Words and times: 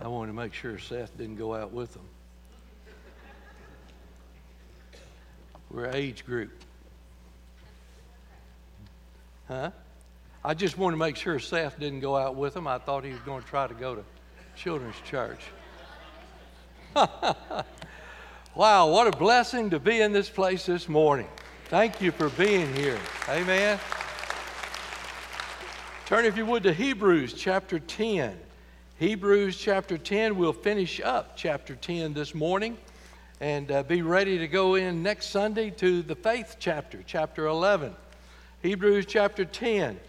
I 0.00 0.06
wanted 0.06 0.28
to 0.28 0.36
make 0.36 0.54
sure 0.54 0.78
Seth 0.78 1.16
didn't 1.18 1.36
go 1.36 1.54
out 1.54 1.72
with 1.72 1.92
them. 1.92 2.04
We're 5.70 5.90
age 5.90 6.24
group. 6.24 6.52
Huh? 9.48 9.70
I 10.44 10.54
just 10.54 10.78
wanted 10.78 10.94
to 10.96 11.00
make 11.00 11.16
sure 11.16 11.38
Seth 11.38 11.78
didn't 11.80 12.00
go 12.00 12.16
out 12.16 12.36
with 12.36 12.54
them. 12.54 12.66
I 12.66 12.78
thought 12.78 13.04
he 13.04 13.10
was 13.10 13.20
going 13.20 13.42
to 13.42 13.48
try 13.48 13.66
to 13.66 13.74
go 13.74 13.96
to 13.96 14.04
children's 14.56 15.00
church. 15.04 15.40
wow, 18.54 18.88
what 18.88 19.06
a 19.06 19.16
blessing 19.16 19.70
to 19.70 19.80
be 19.80 20.00
in 20.00 20.12
this 20.12 20.30
place 20.30 20.64
this 20.64 20.88
morning. 20.88 21.28
Thank 21.66 22.00
you 22.00 22.12
for 22.12 22.28
being 22.30 22.72
here. 22.74 22.98
Amen. 23.28 23.78
Turn, 26.06 26.24
if 26.24 26.36
you 26.36 26.46
would, 26.46 26.62
to 26.62 26.72
Hebrews 26.72 27.34
chapter 27.34 27.78
10. 27.78 28.38
Hebrews 28.98 29.56
chapter 29.56 29.96
10. 29.96 30.36
We'll 30.36 30.52
finish 30.52 31.00
up 31.00 31.36
chapter 31.36 31.76
10 31.76 32.14
this 32.14 32.34
morning 32.34 32.76
and 33.40 33.70
uh, 33.70 33.84
be 33.84 34.02
ready 34.02 34.38
to 34.38 34.48
go 34.48 34.74
in 34.74 35.04
next 35.04 35.30
Sunday 35.30 35.70
to 35.70 36.02
the 36.02 36.16
faith 36.16 36.56
chapter, 36.58 37.04
chapter 37.06 37.46
11. 37.46 37.94
Hebrews 38.60 39.06
chapter 39.06 39.44
10. 39.44 40.00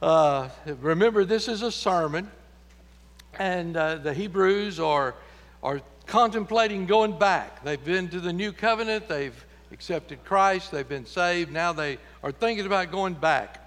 Uh, 0.00 0.48
remember, 0.80 1.26
this 1.26 1.46
is 1.46 1.60
a 1.60 1.70
sermon, 1.70 2.30
and 3.38 3.76
uh, 3.76 3.96
the 3.96 4.14
Hebrews 4.14 4.80
are, 4.80 5.14
are 5.62 5.82
contemplating 6.06 6.86
going 6.86 7.18
back. 7.18 7.62
They've 7.64 7.84
been 7.84 8.08
to 8.08 8.20
the 8.20 8.32
new 8.32 8.50
covenant, 8.50 9.08
they've 9.08 9.44
accepted 9.72 10.24
Christ, 10.24 10.72
they've 10.72 10.88
been 10.88 11.04
saved. 11.04 11.52
Now 11.52 11.74
they 11.74 11.98
are 12.22 12.32
thinking 12.32 12.64
about 12.64 12.90
going 12.90 13.12
back. 13.12 13.62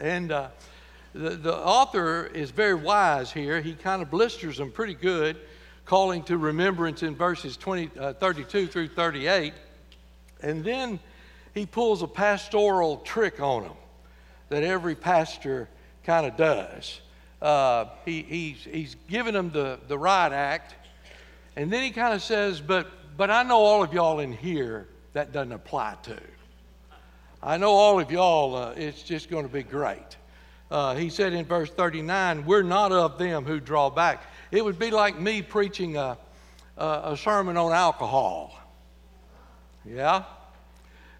And 0.00 0.32
uh, 0.32 0.48
the, 1.18 1.30
the 1.30 1.56
author 1.56 2.30
is 2.32 2.52
very 2.52 2.76
wise 2.76 3.32
here. 3.32 3.60
He 3.60 3.74
kind 3.74 4.02
of 4.02 4.10
blisters 4.10 4.58
them 4.58 4.70
pretty 4.70 4.94
good, 4.94 5.36
calling 5.84 6.22
to 6.24 6.38
remembrance 6.38 7.02
in 7.02 7.16
verses 7.16 7.56
20, 7.56 7.90
uh, 7.98 8.12
32 8.14 8.68
through 8.68 8.88
38. 8.88 9.52
And 10.42 10.64
then 10.64 11.00
he 11.54 11.66
pulls 11.66 12.02
a 12.02 12.06
pastoral 12.06 12.98
trick 12.98 13.40
on 13.40 13.64
them 13.64 13.76
that 14.48 14.62
every 14.62 14.94
pastor 14.94 15.68
kind 16.04 16.24
of 16.24 16.36
does. 16.36 17.00
Uh, 17.42 17.86
he, 18.04 18.22
he's, 18.22 18.58
he's 18.62 18.96
giving 19.08 19.34
them 19.34 19.50
the, 19.50 19.80
the 19.88 19.98
right 19.98 20.30
act, 20.32 20.76
and 21.56 21.72
then 21.72 21.82
he 21.82 21.90
kind 21.90 22.14
of 22.14 22.22
says, 22.22 22.60
but, 22.60 22.86
but 23.16 23.28
I 23.28 23.42
know 23.42 23.58
all 23.58 23.82
of 23.82 23.92
y'all 23.92 24.20
in 24.20 24.32
here 24.32 24.86
that 25.14 25.32
doesn't 25.32 25.52
apply 25.52 25.96
to. 26.04 26.18
I 27.42 27.56
know 27.56 27.72
all 27.72 27.98
of 27.98 28.12
y'all, 28.12 28.54
uh, 28.54 28.74
it's 28.76 29.02
just 29.02 29.28
going 29.30 29.46
to 29.46 29.52
be 29.52 29.64
great. 29.64 30.17
Uh, 30.70 30.94
he 30.94 31.08
said 31.08 31.32
in 31.32 31.44
verse 31.44 31.70
39, 31.70 32.44
We're 32.44 32.62
not 32.62 32.92
of 32.92 33.18
them 33.18 33.44
who 33.44 33.60
draw 33.60 33.88
back. 33.90 34.24
It 34.50 34.64
would 34.64 34.78
be 34.78 34.90
like 34.90 35.18
me 35.18 35.42
preaching 35.42 35.96
a, 35.96 36.18
a, 36.76 37.00
a 37.04 37.16
sermon 37.16 37.56
on 37.56 37.72
alcohol. 37.72 38.54
Yeah? 39.86 40.24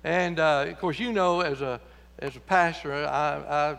And 0.04 0.38
uh, 0.38 0.66
of 0.68 0.78
course, 0.78 0.98
you 0.98 1.12
know, 1.12 1.40
as 1.40 1.60
a, 1.62 1.80
as 2.18 2.36
a 2.36 2.40
pastor, 2.40 2.92
I, 2.92 3.72
I 3.72 3.78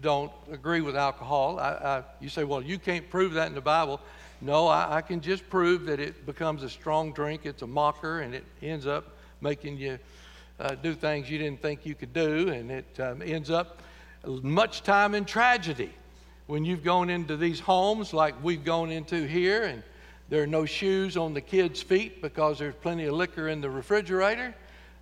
don't 0.00 0.32
agree 0.52 0.80
with 0.80 0.96
alcohol. 0.96 1.58
I, 1.58 1.70
I, 1.70 2.02
you 2.20 2.28
say, 2.28 2.44
well, 2.44 2.62
you 2.62 2.78
can't 2.78 3.08
prove 3.08 3.32
that 3.34 3.48
in 3.48 3.54
the 3.54 3.60
Bible. 3.60 4.00
No, 4.40 4.68
I, 4.68 4.98
I, 4.98 5.00
can 5.00 5.20
just 5.20 5.48
prove 5.50 5.86
that 5.86 5.98
it 5.98 6.24
becomes 6.24 6.62
a 6.62 6.70
strong 6.70 7.12
drink. 7.12 7.44
It's 7.44 7.62
a 7.62 7.66
mocker, 7.66 8.20
and 8.20 8.34
it 8.34 8.44
ends 8.62 8.86
up 8.86 9.16
making 9.40 9.78
you 9.78 9.98
uh, 10.60 10.74
do 10.76 10.94
things 10.94 11.28
you 11.28 11.38
didn't 11.38 11.60
think 11.60 11.84
you 11.84 11.94
could 11.94 12.12
do, 12.12 12.48
and 12.48 12.70
it 12.70 13.00
um, 13.00 13.20
ends 13.22 13.50
up 13.50 13.82
much 14.26 14.82
time 14.82 15.14
in 15.14 15.24
tragedy. 15.24 15.90
When 16.46 16.64
you've 16.64 16.82
gone 16.82 17.10
into 17.10 17.36
these 17.36 17.60
homes 17.60 18.12
like 18.14 18.42
we've 18.42 18.64
gone 18.64 18.90
into 18.90 19.26
here, 19.26 19.64
and 19.64 19.82
there 20.28 20.42
are 20.42 20.46
no 20.46 20.64
shoes 20.64 21.16
on 21.16 21.34
the 21.34 21.40
kids' 21.40 21.82
feet 21.82 22.22
because 22.22 22.58
there's 22.58 22.74
plenty 22.76 23.04
of 23.04 23.14
liquor 23.14 23.48
in 23.48 23.60
the 23.60 23.68
refrigerator, 23.68 24.54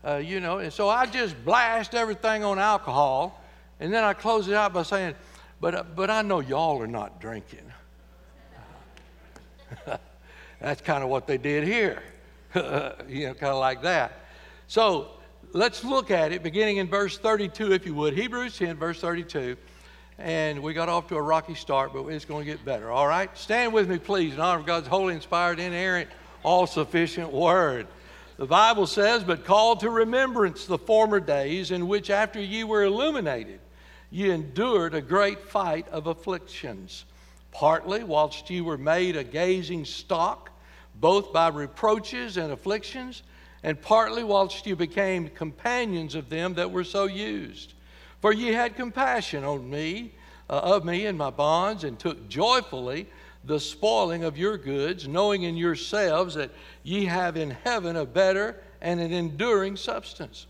uh, 0.04 0.16
you 0.16 0.41
know, 0.41 0.58
and 0.58 0.72
so 0.72 0.88
I 0.88 1.06
just 1.06 1.36
blast 1.44 1.94
everything 1.94 2.44
on 2.44 2.58
alcohol, 2.58 3.42
and 3.80 3.92
then 3.92 4.04
I 4.04 4.12
close 4.12 4.48
it 4.48 4.54
out 4.54 4.72
by 4.72 4.82
saying, 4.82 5.14
but, 5.60 5.74
uh, 5.74 5.84
but 5.94 6.10
I 6.10 6.22
know 6.22 6.41
y'all 6.41 6.80
are 6.80 6.86
not 6.86 7.20
drinking. 7.20 7.72
That's 10.60 10.80
kind 10.80 11.02
of 11.02 11.10
what 11.10 11.26
they 11.26 11.38
did 11.38 11.64
here, 11.64 12.02
you 12.54 13.26
know, 13.26 13.34
kind 13.34 13.52
of 13.52 13.58
like 13.58 13.82
that. 13.82 14.20
So 14.68 15.10
let's 15.52 15.84
look 15.84 16.10
at 16.10 16.32
it 16.32 16.42
beginning 16.42 16.78
in 16.78 16.88
verse 16.88 17.18
32, 17.18 17.72
if 17.72 17.86
you 17.86 17.94
would. 17.94 18.14
Hebrews 18.14 18.58
10, 18.58 18.76
verse 18.76 19.00
32. 19.00 19.56
And 20.18 20.62
we 20.62 20.72
got 20.72 20.88
off 20.88 21.08
to 21.08 21.16
a 21.16 21.22
rocky 21.22 21.54
start, 21.54 21.92
but 21.92 22.06
it's 22.06 22.24
going 22.24 22.44
to 22.44 22.50
get 22.50 22.64
better. 22.64 22.90
All 22.90 23.06
right? 23.06 23.36
Stand 23.36 23.72
with 23.72 23.88
me, 23.88 23.98
please, 23.98 24.34
in 24.34 24.40
honor 24.40 24.60
of 24.60 24.66
God's 24.66 24.88
holy, 24.88 25.14
inspired, 25.14 25.60
inerrant, 25.60 26.08
all 26.42 26.66
sufficient 26.66 27.32
word. 27.32 27.86
The 28.38 28.46
Bible 28.46 28.86
says, 28.86 29.24
But 29.24 29.44
call 29.44 29.76
to 29.76 29.90
remembrance 29.90 30.66
the 30.66 30.78
former 30.78 31.20
days 31.20 31.70
in 31.70 31.88
which, 31.88 32.10
after 32.10 32.40
ye 32.40 32.64
were 32.64 32.84
illuminated, 32.84 33.60
ye 34.10 34.30
endured 34.30 34.94
a 34.94 35.00
great 35.00 35.42
fight 35.42 35.88
of 35.88 36.06
afflictions, 36.06 37.04
partly 37.52 38.04
whilst 38.04 38.48
ye 38.48 38.60
were 38.60 38.78
made 38.78 39.16
a 39.16 39.24
gazing 39.24 39.84
stock, 39.84 40.50
both 40.94 41.32
by 41.32 41.48
reproaches 41.48 42.36
and 42.36 42.52
afflictions 42.52 43.22
and 43.62 43.80
partly 43.80 44.22
whilst 44.22 44.66
you 44.66 44.76
became 44.76 45.28
companions 45.28 46.14
of 46.14 46.28
them 46.28 46.54
that 46.54 46.70
were 46.70 46.84
so 46.84 47.04
used. 47.04 47.74
For 48.20 48.32
ye 48.32 48.52
had 48.52 48.76
compassion 48.76 49.44
on 49.44 49.68
me, 49.68 50.12
uh, 50.48 50.58
of 50.58 50.84
me 50.84 51.06
and 51.06 51.18
my 51.18 51.30
bonds, 51.30 51.84
and 51.84 51.98
took 51.98 52.28
joyfully 52.28 53.06
the 53.44 53.60
spoiling 53.60 54.24
of 54.24 54.36
your 54.36 54.56
goods, 54.56 55.06
knowing 55.06 55.44
in 55.44 55.56
yourselves 55.56 56.34
that 56.34 56.50
ye 56.82 57.04
have 57.04 57.36
in 57.36 57.50
heaven 57.50 57.96
a 57.96 58.04
better 58.04 58.56
and 58.80 59.00
an 59.00 59.12
enduring 59.12 59.76
substance. 59.76 60.46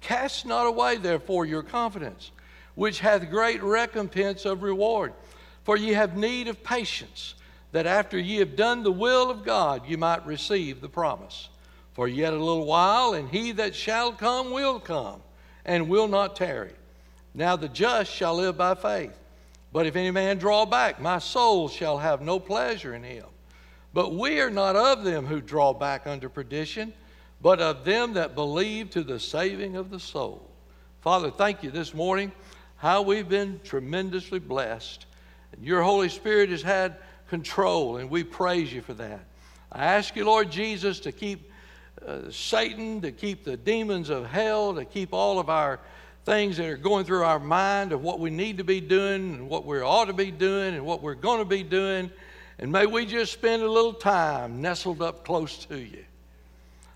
Cast 0.00 0.44
not 0.44 0.66
away, 0.66 0.98
therefore, 0.98 1.46
your 1.46 1.62
confidence, 1.62 2.30
which 2.74 3.00
hath 3.00 3.30
great 3.30 3.62
recompense 3.62 4.44
of 4.44 4.62
reward. 4.62 5.14
For 5.64 5.78
ye 5.78 5.94
have 5.94 6.16
need 6.16 6.48
of 6.48 6.62
patience, 6.62 7.34
that 7.72 7.86
after 7.86 8.18
ye 8.18 8.36
have 8.36 8.54
done 8.54 8.82
the 8.82 8.92
will 8.92 9.30
of 9.30 9.44
God, 9.44 9.88
ye 9.88 9.96
might 9.96 10.26
receive 10.26 10.80
the 10.80 10.88
promise. 10.88 11.48
For 11.94 12.08
yet 12.08 12.32
a 12.32 12.36
little 12.36 12.66
while, 12.66 13.14
and 13.14 13.28
he 13.28 13.52
that 13.52 13.74
shall 13.74 14.12
come 14.12 14.50
will 14.50 14.80
come, 14.80 15.22
and 15.64 15.88
will 15.88 16.08
not 16.08 16.36
tarry. 16.36 16.72
Now 17.34 17.56
the 17.56 17.68
just 17.68 18.12
shall 18.12 18.36
live 18.36 18.56
by 18.56 18.74
faith. 18.74 19.16
But 19.72 19.86
if 19.86 19.96
any 19.96 20.10
man 20.10 20.38
draw 20.38 20.66
back, 20.66 21.00
my 21.00 21.18
soul 21.18 21.68
shall 21.68 21.98
have 21.98 22.20
no 22.20 22.38
pleasure 22.38 22.94
in 22.94 23.02
him. 23.02 23.24
But 23.92 24.14
we 24.14 24.40
are 24.40 24.50
not 24.50 24.76
of 24.76 25.04
them 25.04 25.26
who 25.26 25.40
draw 25.40 25.72
back 25.72 26.06
under 26.06 26.28
perdition, 26.28 26.92
but 27.40 27.60
of 27.60 27.84
them 27.84 28.14
that 28.14 28.34
believe 28.34 28.90
to 28.90 29.02
the 29.02 29.20
saving 29.20 29.76
of 29.76 29.90
the 29.90 30.00
soul. 30.00 30.50
Father, 31.00 31.30
thank 31.30 31.62
you 31.62 31.70
this 31.70 31.94
morning 31.94 32.32
how 32.76 33.02
we've 33.02 33.28
been 33.28 33.60
tremendously 33.62 34.38
blessed. 34.38 35.06
Your 35.60 35.82
Holy 35.82 36.08
Spirit 36.08 36.50
has 36.50 36.62
had 36.62 36.96
control, 37.28 37.98
and 37.98 38.10
we 38.10 38.24
praise 38.24 38.72
you 38.72 38.82
for 38.82 38.94
that. 38.94 39.24
I 39.70 39.84
ask 39.84 40.16
you, 40.16 40.24
Lord 40.24 40.50
Jesus, 40.50 41.00
to 41.00 41.12
keep 41.12 41.50
uh, 42.06 42.30
Satan, 42.30 43.00
to 43.02 43.12
keep 43.12 43.44
the 43.44 43.56
demons 43.56 44.10
of 44.10 44.26
hell, 44.26 44.74
to 44.74 44.84
keep 44.84 45.12
all 45.12 45.38
of 45.38 45.48
our 45.48 45.80
things 46.24 46.56
that 46.56 46.66
are 46.66 46.76
going 46.76 47.04
through 47.04 47.22
our 47.22 47.38
mind 47.38 47.92
of 47.92 48.02
what 48.02 48.18
we 48.18 48.30
need 48.30 48.58
to 48.58 48.64
be 48.64 48.80
doing 48.80 49.34
and 49.34 49.48
what 49.48 49.66
we 49.66 49.80
ought 49.80 50.06
to 50.06 50.12
be 50.12 50.30
doing 50.30 50.74
and 50.74 50.84
what 50.84 51.02
we're 51.02 51.14
going 51.14 51.38
to 51.38 51.44
be 51.44 51.62
doing. 51.62 52.10
And 52.58 52.72
may 52.72 52.86
we 52.86 53.04
just 53.04 53.32
spend 53.32 53.62
a 53.62 53.70
little 53.70 53.92
time 53.92 54.62
nestled 54.62 55.02
up 55.02 55.24
close 55.24 55.64
to 55.66 55.78
you. 55.78 56.04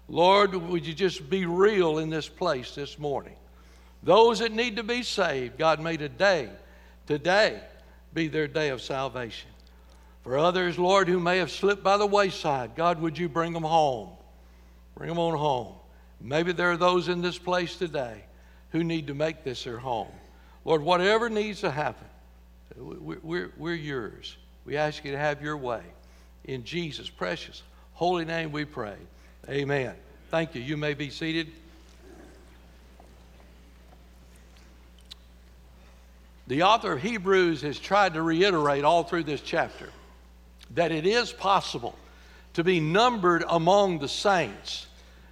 Lord, 0.09 0.55
would 0.55 0.87
you 0.87 0.95
just 0.95 1.29
be 1.29 1.45
real 1.45 1.99
in 1.99 2.09
this 2.09 2.29
place 2.29 2.75
this 2.75 2.99
morning? 2.99 3.37
Those 4.03 4.39
that 4.39 4.53
need 4.53 4.77
to 4.77 4.83
be 4.83 5.03
saved, 5.03 5.59
God, 5.59 5.81
may 5.81 5.97
today, 5.97 6.49
today 7.07 7.61
be 8.15 8.29
their 8.29 8.49
day 8.49 8.71
of 8.71 8.81
salvation. 8.81 9.51
For 10.23 10.39
others, 10.39 10.79
Lord, 10.79 11.09
who 11.09 11.21
may 11.21 11.39
have 11.39 11.51
slipped 11.51 11.83
by 11.83 11.97
the 11.97 12.07
wayside, 12.07 12.75
God, 12.75 13.01
would 13.01 13.19
you 13.19 13.29
bring 13.29 13.53
them 13.53 13.65
home? 13.65 14.11
Bring 14.99 15.09
them 15.09 15.19
on 15.21 15.39
home. 15.39 15.75
Maybe 16.21 16.51
there 16.51 16.73
are 16.73 16.77
those 16.77 17.09
in 17.09 17.23
this 17.23 17.39
place 17.39 17.77
today 17.77 18.25
who 18.73 18.83
need 18.83 19.07
to 19.07 19.15
make 19.15 19.45
this 19.45 19.63
their 19.63 19.79
home. 19.79 20.09
Lord, 20.65 20.83
whatever 20.83 21.31
needs 21.31 21.61
to 21.61 21.71
happen, 21.71 22.07
we're, 22.77 23.53
we're 23.57 23.75
yours. 23.75 24.37
We 24.65 24.77
ask 24.77 25.05
you 25.05 25.13
to 25.13 25.19
have 25.19 25.41
your 25.41 25.57
way. 25.57 25.83
In 26.45 26.65
Jesus' 26.65 27.09
precious, 27.09 27.63
holy 27.95 28.25
name 28.25 28.51
we 28.51 28.65
pray. 28.65 28.97
Amen. 29.49 29.95
Thank 30.31 30.57
you. 30.57 30.63
You 30.63 30.77
may 30.77 30.95
be 30.95 31.11
seated. 31.11 31.47
The 36.49 36.65
author 36.65 36.93
of 36.93 37.03
Hebrews 37.03 37.63
has 37.63 37.79
tried 37.79 38.15
to 38.15 38.23
reiterate 38.23 38.83
all 38.83 39.05
through 39.05 39.25
this 39.25 39.43
chapter 39.43 39.91
that 40.75 40.91
it 40.91 41.07
is 41.07 41.33
possible 41.33 41.97
to 42.55 42.65
be 42.65 42.81
numbered 42.81 43.45
among 43.49 44.01
the 44.01 44.09
saints 44.09 44.88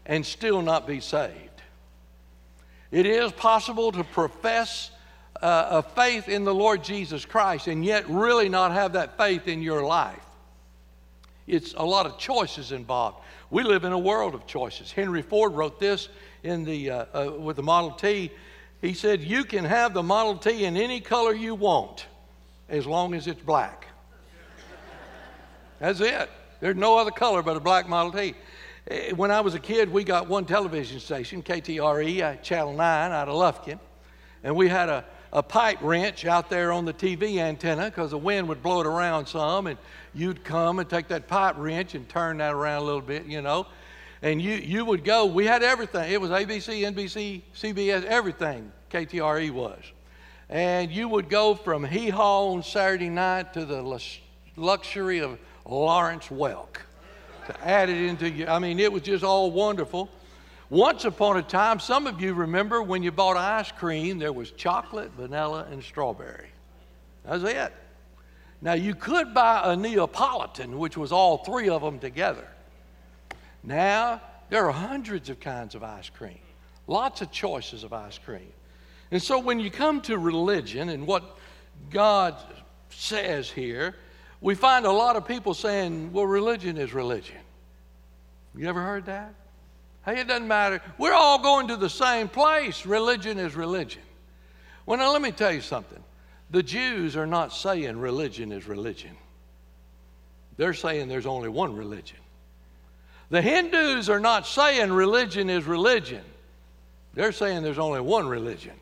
and 0.07 0.25
still 0.25 0.63
not 0.63 0.87
be 0.87 1.01
saved. 1.01 1.51
It 2.91 3.07
is 3.07 3.33
possible 3.33 3.93
to 3.93 4.05
profess 4.05 4.91
uh, 5.43 5.67
a 5.71 5.83
faith 5.83 6.29
in 6.29 6.45
the 6.45 6.55
Lord 6.55 6.83
Jesus 6.83 7.25
Christ 7.25 7.67
and 7.67 7.85
yet 7.85 8.09
really 8.09 8.49
not 8.49 8.73
have 8.73 8.95
that 8.95 9.19
faith 9.19 9.49
in 9.49 9.61
your 9.61 9.85
life. 9.85 10.23
it's 11.47 11.75
a 11.75 11.85
lot 11.85 12.07
of 12.07 12.19
choices 12.19 12.73
involved. 12.73 13.19
We 13.51 13.63
live 13.63 13.85
in 13.85 13.93
a 13.93 13.99
world 13.99 14.35
of 14.35 14.47
choices. 14.47 14.91
Henry 14.91 15.23
Ford 15.23 15.53
wrote 15.53 15.79
this 15.79 16.09
in 16.43 16.65
the, 16.65 16.91
uh, 16.91 17.05
uh, 17.13 17.33
with 17.33 17.57
the 17.57 17.63
Model 17.63 17.93
T. 17.93 18.31
He 18.81 18.95
said, 18.95 19.23
You 19.23 19.45
can 19.45 19.65
have 19.65 19.95
the 19.95 20.03
Model 20.03 20.37
T 20.37 20.65
in 20.65 20.77
any 20.77 21.01
color 21.01 21.35
you 21.35 21.55
want 21.55 22.07
as 22.69 22.87
long 22.87 23.15
as 23.15 23.27
it's 23.27 23.43
black. 23.43 23.87
That's 25.79 26.01
it. 26.01 26.31
There's 26.61 26.77
no 26.77 26.99
other 26.99 27.11
color 27.11 27.43
but 27.43 27.57
a 27.57 27.61
black 27.61 27.89
Model 27.89 28.13
T. 28.13 28.35
Eh, 28.89 29.13
when 29.13 29.31
I 29.31 29.41
was 29.41 29.55
a 29.55 29.59
kid, 29.59 29.93
we 29.93 30.05
got 30.05 30.29
one 30.29 30.45
television 30.45 31.01
station, 31.01 31.43
KTRE, 31.43 32.23
uh, 32.23 32.37
Channel 32.37 32.75
9, 32.75 33.13
out 33.13 33.29
of 33.29 33.35
Lufkin. 33.35 33.81
And 34.45 34.55
we 34.55 34.69
had 34.69 34.89
a, 34.89 35.05
a 35.33 35.43
pipe 35.43 35.79
wrench 35.81 36.25
out 36.25 36.49
there 36.49 36.71
on 36.71 36.85
the 36.85 36.93
TV 36.93 37.39
antenna 37.39 37.87
because 37.87 38.13
the 38.13 38.19
wind 38.19 38.49
would 38.49 38.63
blow 38.63 38.81
it 38.81 38.87
around 38.87 39.27
some. 39.27 39.67
And 39.67 39.77
you'd 40.15 40.45
come 40.45 40.79
and 40.79 40.89
take 40.89 41.09
that 41.09 41.27
pipe 41.27 41.57
wrench 41.59 41.97
and 41.97 42.09
turn 42.09 42.39
that 42.39 42.55
around 42.55 42.83
a 42.83 42.85
little 42.85 43.01
bit, 43.01 43.27
you 43.27 43.43
know. 43.43 43.67
And 44.23 44.41
you, 44.41 44.55
you 44.55 44.85
would 44.85 45.05
go, 45.05 45.27
we 45.27 45.47
had 45.47 45.65
everything. 45.65 46.13
It 46.13 46.21
was 46.21 46.31
ABC, 46.31 46.83
NBC, 46.83 47.43
CBS, 47.55 48.05
everything 48.05 48.71
KTRE 48.91 49.51
was. 49.51 49.83
And 50.49 50.93
you 50.93 51.09
would 51.09 51.29
go 51.29 51.57
from 51.57 51.85
Hee 51.85 52.09
Haw 52.09 52.53
on 52.53 52.63
Saturday 52.63 53.09
night 53.09 53.53
to 53.55 53.65
the 53.65 53.83
luxury 54.57 55.19
of 55.19 55.39
Lawrence 55.65 56.29
Welk 56.29 56.86
to 57.47 57.67
add 57.67 57.89
it 57.89 57.97
into 57.97 58.31
you. 58.31 58.47
I 58.47 58.59
mean, 58.59 58.79
it 58.79 58.93
was 58.93 59.03
just 59.03 59.25
all 59.25 59.51
wonderful. 59.51 60.11
Once 60.69 61.05
upon 61.05 61.37
a 61.37 61.43
time, 61.43 61.79
some 61.79 62.07
of 62.07 62.21
you 62.21 62.35
remember 62.35 62.83
when 62.83 63.03
you 63.03 63.13
bought 63.13 63.37
ice 63.37 63.71
cream, 63.71 64.19
there 64.19 64.33
was 64.33 64.51
chocolate, 64.51 65.11
vanilla, 65.13 65.67
and 65.71 65.83
strawberry. 65.83 66.49
That's 67.25 67.45
it. 67.45 67.73
Now, 68.61 68.73
you 68.73 68.95
could 68.95 69.33
buy 69.33 69.63
a 69.65 69.77
Neapolitan, 69.77 70.79
which 70.79 70.97
was 70.97 71.13
all 71.13 71.39
three 71.39 71.69
of 71.69 71.83
them 71.83 71.99
together. 71.99 72.49
Now, 73.63 74.21
there 74.49 74.67
are 74.67 74.73
hundreds 74.73 75.29
of 75.29 75.41
kinds 75.41 75.75
of 75.75 75.85
ice 75.85 76.09
cream, 76.09 76.39
lots 76.87 77.21
of 77.21 77.31
choices 77.31 77.85
of 77.85 77.93
ice 77.93 78.19
cream. 78.19 78.53
And 79.11 79.23
so, 79.23 79.39
when 79.39 79.61
you 79.61 79.71
come 79.71 80.01
to 80.03 80.19
religion 80.19 80.89
and 80.89 81.07
what 81.07 81.39
God 81.91 82.35
says 82.91 83.51
here, 83.51 83.95
we 84.41 84.55
find 84.55 84.87
a 84.87 84.93
lot 84.93 85.17
of 85.17 85.27
people 85.27 85.55
saying, 85.55 86.13
well, 86.13 86.27
religion 86.27 86.77
is 86.77 86.93
religion. 86.93 87.39
You 88.55 88.69
ever 88.69 88.83
heard 88.83 89.07
that? 89.07 89.35
Hey, 90.05 90.21
it 90.21 90.29
doesn't 90.29 90.47
matter. 90.47 90.81
We're 90.99 91.15
all 91.15 91.39
going 91.43 91.69
to 91.69 91.77
the 91.77 91.91
same 91.91 92.29
place. 92.29 92.87
Religion 92.87 93.39
is 93.39 93.55
religion. 93.55 94.03
Well, 94.87 94.99
now 94.99 95.13
let 95.13 95.21
me 95.21 95.33
tell 95.33 95.53
you 95.53 95.61
something. 95.61 96.03
The 96.51 96.63
Jews 96.63 97.17
are 97.17 97.27
not 97.27 97.53
saying 97.53 97.99
religion 97.99 98.53
is 98.53 98.67
religion, 98.67 99.17
they're 100.57 100.75
saying 100.75 101.09
there's 101.09 101.27
only 101.27 101.49
one 101.49 101.75
religion. 101.75 102.19
The 103.29 103.43
Hindus 103.43 104.09
are 104.09 104.21
not 104.21 104.47
saying 104.47 104.93
religion 104.93 105.51
is 105.51 105.65
religion, 105.65 106.23
they're 107.15 107.33
saying 107.33 107.63
there's 107.63 107.79
only 107.79 108.01
one 108.01 108.29
religion. 108.29 108.75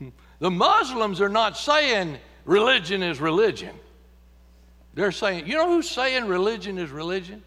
The 0.38 0.50
Muslims 0.50 1.20
are 1.20 1.28
not 1.28 1.56
saying 1.56 2.18
religion 2.44 3.04
is 3.04 3.20
religion. 3.20 3.76
They're 4.94 5.12
saying, 5.12 5.46
you 5.46 5.54
know 5.56 5.68
who's 5.68 5.88
saying 5.88 6.26
religion 6.26 6.78
is 6.78 6.90
religion? 6.90 7.42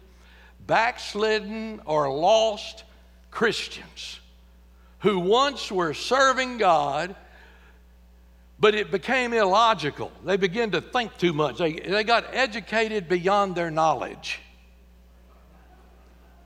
Backslidden 0.66 1.80
or 1.84 2.12
lost 2.12 2.84
Christians 3.30 4.20
who 5.00 5.18
once 5.18 5.70
were 5.70 5.94
serving 5.94 6.58
God 6.58 7.14
but 8.58 8.74
it 8.74 8.90
became 8.90 9.32
illogical. 9.32 10.10
They 10.24 10.36
began 10.36 10.70
to 10.70 10.80
think 10.80 11.16
too 11.18 11.32
much. 11.32 11.58
They, 11.58 11.74
they 11.74 12.04
got 12.04 12.34
educated 12.34 13.08
beyond 13.08 13.54
their 13.54 13.70
knowledge. 13.70 14.40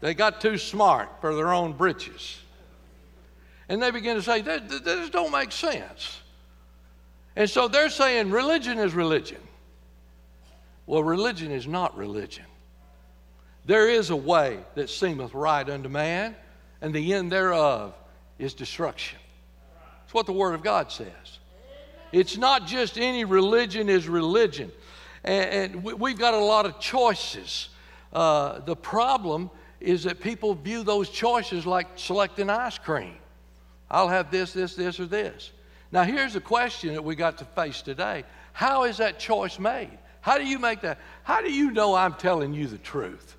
They 0.01 0.15
got 0.15 0.41
too 0.41 0.59
smart 0.59 1.09
for 1.21 1.35
their 1.35 1.53
own 1.53 1.75
britches. 1.75 2.41
And 3.69 3.81
they 3.81 3.91
began 3.91 4.17
to 4.17 4.23
say, 4.23 4.41
this, 4.41 4.81
this 4.81 5.11
don't 5.11 5.31
make 5.31 5.53
sense. 5.53 6.21
And 7.37 7.49
so 7.49 7.69
they're 7.69 7.91
saying 7.91 8.31
religion 8.31 8.79
is 8.79 8.93
religion. 8.93 9.41
Well, 10.91 11.05
religion 11.05 11.53
is 11.53 11.69
not 11.69 11.97
religion. 11.97 12.47
There 13.65 13.89
is 13.89 14.11
a 14.11 14.17
way 14.17 14.59
that 14.75 14.91
seemeth 14.91 15.33
right 15.35 15.71
unto 15.71 15.89
man, 15.89 16.35
and 16.81 16.93
the 16.93 17.15
end 17.15 17.31
thereof 17.31 17.95
is 18.41 18.55
destruction. 18.55 19.21
That's 20.01 20.15
what 20.15 20.27
the 20.27 20.33
Word 20.33 20.53
of 20.53 20.65
God 20.65 20.91
says. 20.91 21.07
It's 22.11 22.37
not 22.37 22.67
just 22.67 22.99
any 22.99 23.25
religion 23.25 23.89
is 23.89 24.09
religion. 24.09 24.73
And, 25.23 25.85
we've 25.85 26.19
got 26.19 26.35
a 26.35 26.45
lot 26.45 26.67
of 26.67 26.81
choices. 26.81 27.69
Uh, 28.13 28.59
the 28.59 28.75
problem 28.75 29.49
is 29.79 30.03
that 30.03 30.19
people 30.19 30.57
view 30.57 30.83
those 30.83 31.09
choices 31.09 31.67
like 31.67 31.87
selecting 31.95 32.51
ice 32.51 32.79
cream. 32.79 33.15
I'll 33.89 34.09
have 34.09 34.33
this, 34.33 34.53
this, 34.53 34.75
this, 34.75 34.99
or 34.99 35.07
this. 35.07 35.53
Now, 35.93 36.03
here's 36.03 36.33
the 36.33 36.41
question 36.41 36.95
that 36.95 37.05
we 37.05 37.15
got 37.15 37.39
to 37.39 37.45
face 37.45 37.81
today 37.81 38.25
How 38.53 38.83
is 38.83 38.97
that 38.97 39.21
choice 39.21 39.61
made? 39.61 39.97
How 40.21 40.39
do 40.39 40.45
you 40.45 40.59
make 40.59 40.83
that? 40.83 40.99
How 41.23 41.41
do 41.41 41.51
you 41.51 41.71
know 41.71 41.95
I'm 41.95 42.15
telling 42.15 42.53
you 42.53 42.67
the 42.67 42.79
truth? 42.79 43.37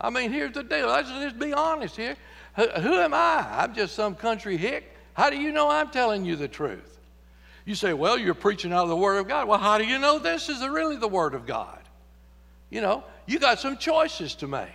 I 0.00 0.10
mean, 0.10 0.32
here's 0.32 0.52
the 0.52 0.62
deal. 0.62 0.88
Let's 0.88 1.08
just 1.08 1.38
be 1.38 1.52
honest 1.52 1.96
here. 1.96 2.16
Who, 2.56 2.66
who 2.68 2.94
am 2.94 3.14
I? 3.14 3.46
I'm 3.50 3.74
just 3.74 3.94
some 3.94 4.14
country 4.14 4.56
hick. 4.56 4.90
How 5.14 5.30
do 5.30 5.36
you 5.36 5.52
know 5.52 5.68
I'm 5.68 5.90
telling 5.90 6.24
you 6.24 6.36
the 6.36 6.48
truth? 6.48 6.98
You 7.64 7.74
say, 7.74 7.92
well, 7.92 8.18
you're 8.18 8.34
preaching 8.34 8.72
out 8.72 8.82
of 8.82 8.88
the 8.90 8.96
Word 8.96 9.18
of 9.18 9.28
God. 9.28 9.48
Well, 9.48 9.58
how 9.58 9.78
do 9.78 9.84
you 9.84 9.98
know 9.98 10.18
this 10.18 10.48
is 10.48 10.60
really 10.66 10.96
the 10.96 11.08
Word 11.08 11.34
of 11.34 11.46
God? 11.46 11.78
You 12.70 12.80
know, 12.80 13.04
you 13.26 13.38
got 13.38 13.60
some 13.60 13.78
choices 13.78 14.34
to 14.36 14.48
make. 14.48 14.68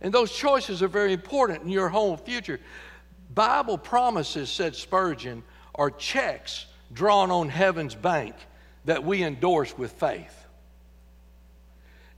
And 0.00 0.12
those 0.12 0.32
choices 0.32 0.82
are 0.82 0.88
very 0.88 1.12
important 1.12 1.62
in 1.62 1.68
your 1.68 1.88
whole 1.88 2.16
future. 2.16 2.58
Bible 3.34 3.78
promises, 3.78 4.50
said 4.50 4.74
Spurgeon, 4.74 5.42
are 5.74 5.90
checks 5.90 6.66
drawn 6.92 7.30
on 7.30 7.48
heaven's 7.48 7.94
bank 7.94 8.34
that 8.84 9.04
we 9.04 9.22
endorse 9.22 9.76
with 9.76 9.92
faith. 9.92 10.36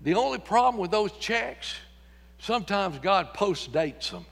The 0.03 0.14
only 0.14 0.38
problem 0.38 0.81
with 0.81 0.91
those 0.91 1.12
checks, 1.12 1.75
sometimes 2.38 2.99
God 2.99 3.35
post 3.35 3.73
dates 3.73 4.11
them. 4.11 4.26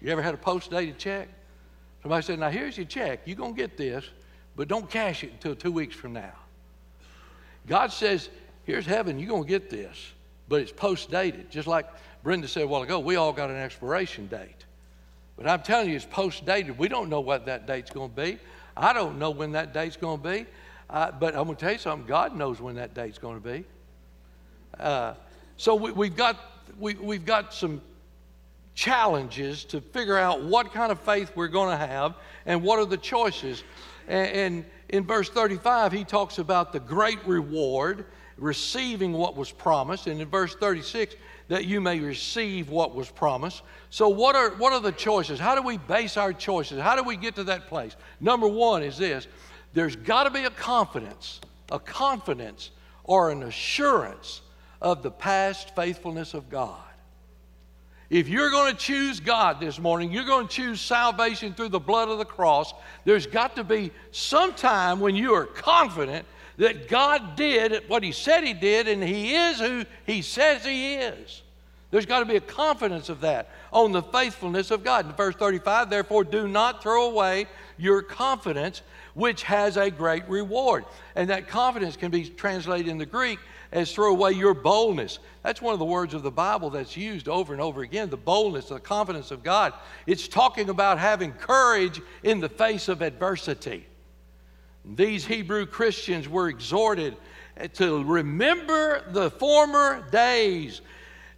You 0.00 0.10
ever 0.12 0.22
had 0.22 0.34
a 0.34 0.38
post 0.38 0.70
dated 0.70 0.98
check? 0.98 1.28
Somebody 2.02 2.22
said, 2.22 2.38
Now 2.38 2.50
here's 2.50 2.76
your 2.76 2.86
check. 2.86 3.20
You're 3.24 3.36
going 3.36 3.54
to 3.54 3.60
get 3.60 3.76
this, 3.76 4.04
but 4.54 4.68
don't 4.68 4.88
cash 4.88 5.24
it 5.24 5.32
until 5.32 5.54
two 5.54 5.72
weeks 5.72 5.96
from 5.96 6.12
now. 6.12 6.32
God 7.66 7.92
says, 7.92 8.28
Here's 8.64 8.86
heaven. 8.86 9.18
You're 9.18 9.28
going 9.28 9.44
to 9.44 9.48
get 9.48 9.70
this, 9.70 10.12
but 10.48 10.60
it's 10.60 10.72
post 10.72 11.10
dated. 11.10 11.50
Just 11.50 11.68
like 11.68 11.86
Brenda 12.24 12.48
said 12.48 12.64
a 12.64 12.66
while 12.66 12.82
ago, 12.82 12.98
we 12.98 13.16
all 13.16 13.32
got 13.32 13.50
an 13.50 13.56
expiration 13.56 14.26
date. 14.26 14.64
But 15.36 15.46
I'm 15.48 15.62
telling 15.62 15.90
you, 15.90 15.96
it's 15.96 16.04
post 16.04 16.44
dated. 16.44 16.76
We 16.78 16.88
don't 16.88 17.08
know 17.08 17.20
what 17.20 17.46
that 17.46 17.66
date's 17.66 17.90
going 17.90 18.10
to 18.10 18.16
be. 18.16 18.38
I 18.76 18.92
don't 18.92 19.18
know 19.18 19.30
when 19.30 19.52
that 19.52 19.72
date's 19.72 19.96
going 19.96 20.20
to 20.20 20.28
be. 20.28 20.46
Uh, 20.88 21.10
but 21.10 21.34
I'm 21.34 21.44
going 21.44 21.56
to 21.56 21.60
tell 21.60 21.72
you 21.72 21.78
something 21.78 22.06
God 22.06 22.36
knows 22.36 22.60
when 22.60 22.76
that 22.76 22.94
date's 22.94 23.18
going 23.18 23.40
to 23.40 23.48
be. 23.48 23.64
Uh, 24.78 25.14
so 25.56 25.74
we, 25.74 26.08
have 26.08 26.16
got, 26.16 26.36
we, 26.78 26.94
we've 26.94 27.24
got 27.24 27.52
some 27.52 27.80
challenges 28.74 29.64
to 29.64 29.80
figure 29.80 30.18
out 30.18 30.44
what 30.44 30.72
kind 30.72 30.92
of 30.92 31.00
faith 31.00 31.32
we're 31.34 31.48
going 31.48 31.70
to 31.70 31.86
have 31.86 32.14
and 32.44 32.62
what 32.62 32.78
are 32.78 32.84
the 32.84 32.96
choices. 32.96 33.64
And, 34.06 34.30
and 34.30 34.64
in 34.90 35.04
verse 35.04 35.28
35, 35.28 35.92
he 35.92 36.04
talks 36.04 36.38
about 36.38 36.72
the 36.72 36.80
great 36.80 37.18
reward, 37.26 38.04
receiving 38.36 39.12
what 39.12 39.36
was 39.36 39.50
promised. 39.50 40.06
And 40.06 40.20
in 40.20 40.28
verse 40.28 40.54
36, 40.54 41.14
that 41.48 41.64
you 41.64 41.80
may 41.80 42.00
receive 42.00 42.70
what 42.70 42.94
was 42.94 43.10
promised. 43.10 43.62
So, 43.90 44.08
what 44.08 44.34
are, 44.34 44.50
what 44.56 44.72
are 44.72 44.80
the 44.80 44.92
choices? 44.92 45.38
How 45.38 45.54
do 45.54 45.62
we 45.62 45.78
base 45.78 46.16
our 46.16 46.32
choices? 46.32 46.80
How 46.80 46.96
do 46.96 47.02
we 47.02 47.16
get 47.16 47.36
to 47.36 47.44
that 47.44 47.68
place? 47.68 47.96
Number 48.20 48.48
one 48.48 48.82
is 48.82 48.98
this 48.98 49.26
there's 49.72 49.96
got 49.96 50.24
to 50.24 50.30
be 50.30 50.44
a 50.44 50.50
confidence, 50.50 51.40
a 51.70 51.78
confidence 51.78 52.70
or 53.04 53.30
an 53.30 53.42
assurance 53.42 54.42
of 54.80 55.02
the 55.02 55.10
past 55.10 55.74
faithfulness 55.74 56.34
of 56.34 56.50
God. 56.50 56.80
If 58.08 58.28
you're 58.28 58.50
going 58.50 58.72
to 58.72 58.78
choose 58.78 59.18
God 59.18 59.58
this 59.60 59.80
morning, 59.80 60.12
you're 60.12 60.24
going 60.24 60.46
to 60.46 60.52
choose 60.52 60.80
salvation 60.80 61.54
through 61.54 61.70
the 61.70 61.80
blood 61.80 62.08
of 62.08 62.18
the 62.18 62.24
cross, 62.24 62.72
there's 63.04 63.26
got 63.26 63.56
to 63.56 63.64
be 63.64 63.90
some 64.12 64.54
time 64.54 65.00
when 65.00 65.16
you 65.16 65.34
are 65.34 65.44
confident 65.44 66.24
that 66.56 66.88
God 66.88 67.36
did 67.36 67.84
what 67.88 68.02
He 68.02 68.12
said 68.12 68.44
He 68.44 68.54
did 68.54 68.88
and 68.88 69.02
He 69.02 69.34
is 69.34 69.60
who 69.60 69.84
He 70.06 70.22
says 70.22 70.64
He 70.64 70.94
is. 70.94 71.42
There's 71.90 72.06
got 72.06 72.20
to 72.20 72.26
be 72.26 72.36
a 72.36 72.40
confidence 72.40 73.08
of 73.08 73.20
that 73.20 73.48
on 73.72 73.92
the 73.92 74.02
faithfulness 74.02 74.70
of 74.70 74.82
God. 74.82 75.06
In 75.06 75.12
verse 75.12 75.36
35, 75.36 75.88
therefore, 75.88 76.24
do 76.24 76.48
not 76.48 76.82
throw 76.82 77.08
away 77.08 77.46
your 77.78 78.02
confidence, 78.02 78.82
which 79.14 79.44
has 79.44 79.76
a 79.76 79.90
great 79.90 80.28
reward. 80.28 80.84
And 81.14 81.30
that 81.30 81.48
confidence 81.48 81.96
can 81.96 82.10
be 82.10 82.28
translated 82.28 82.88
in 82.88 82.98
the 82.98 83.06
Greek 83.06 83.38
as 83.72 83.92
throw 83.92 84.10
away 84.10 84.32
your 84.32 84.54
boldness. 84.54 85.20
That's 85.42 85.62
one 85.62 85.74
of 85.74 85.78
the 85.78 85.84
words 85.84 86.12
of 86.12 86.22
the 86.22 86.30
Bible 86.30 86.70
that's 86.70 86.96
used 86.96 87.28
over 87.28 87.52
and 87.52 87.62
over 87.62 87.82
again 87.82 88.10
the 88.10 88.16
boldness, 88.16 88.68
the 88.68 88.80
confidence 88.80 89.30
of 89.30 89.42
God. 89.42 89.72
It's 90.06 90.28
talking 90.28 90.68
about 90.68 90.98
having 90.98 91.32
courage 91.32 92.00
in 92.22 92.40
the 92.40 92.48
face 92.48 92.88
of 92.88 93.00
adversity. 93.00 93.86
These 94.94 95.26
Hebrew 95.26 95.66
Christians 95.66 96.28
were 96.28 96.48
exhorted 96.48 97.16
to 97.74 98.04
remember 98.04 99.02
the 99.10 99.30
former 99.30 100.06
days. 100.10 100.80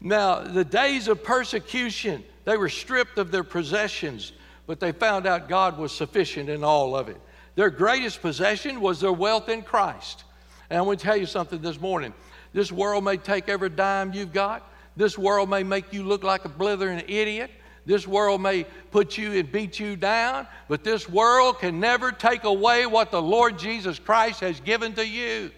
Now, 0.00 0.40
the 0.40 0.64
days 0.64 1.08
of 1.08 1.22
persecution, 1.22 2.24
they 2.44 2.56
were 2.56 2.68
stripped 2.68 3.18
of 3.18 3.30
their 3.30 3.44
possessions, 3.44 4.32
but 4.66 4.80
they 4.80 4.92
found 4.92 5.26
out 5.26 5.48
God 5.48 5.78
was 5.78 5.92
sufficient 5.92 6.48
in 6.48 6.62
all 6.62 6.94
of 6.94 7.08
it. 7.08 7.20
Their 7.54 7.70
greatest 7.70 8.20
possession 8.20 8.80
was 8.80 9.00
their 9.00 9.12
wealth 9.12 9.48
in 9.48 9.62
Christ. 9.62 10.24
And 10.70 10.78
I 10.78 10.82
want 10.82 11.00
to 11.00 11.04
tell 11.04 11.16
you 11.16 11.26
something 11.26 11.60
this 11.60 11.80
morning. 11.80 12.12
This 12.52 12.70
world 12.70 13.04
may 13.04 13.16
take 13.16 13.48
every 13.48 13.70
dime 13.70 14.12
you've 14.12 14.32
got. 14.32 14.70
This 14.96 15.16
world 15.16 15.48
may 15.48 15.62
make 15.62 15.92
you 15.92 16.02
look 16.02 16.22
like 16.22 16.44
a 16.44 16.48
blithering 16.48 17.02
idiot. 17.08 17.50
This 17.88 18.06
world 18.06 18.42
may 18.42 18.64
put 18.90 19.16
you 19.16 19.32
and 19.32 19.50
beat 19.50 19.80
you 19.80 19.96
down, 19.96 20.46
but 20.68 20.84
this 20.84 21.08
world 21.08 21.58
can 21.58 21.80
never 21.80 22.12
take 22.12 22.44
away 22.44 22.84
what 22.84 23.10
the 23.10 23.22
Lord 23.22 23.58
Jesus 23.58 23.98
Christ 23.98 24.40
has 24.40 24.60
given 24.60 24.92
to 24.92 25.08
you. 25.08 25.50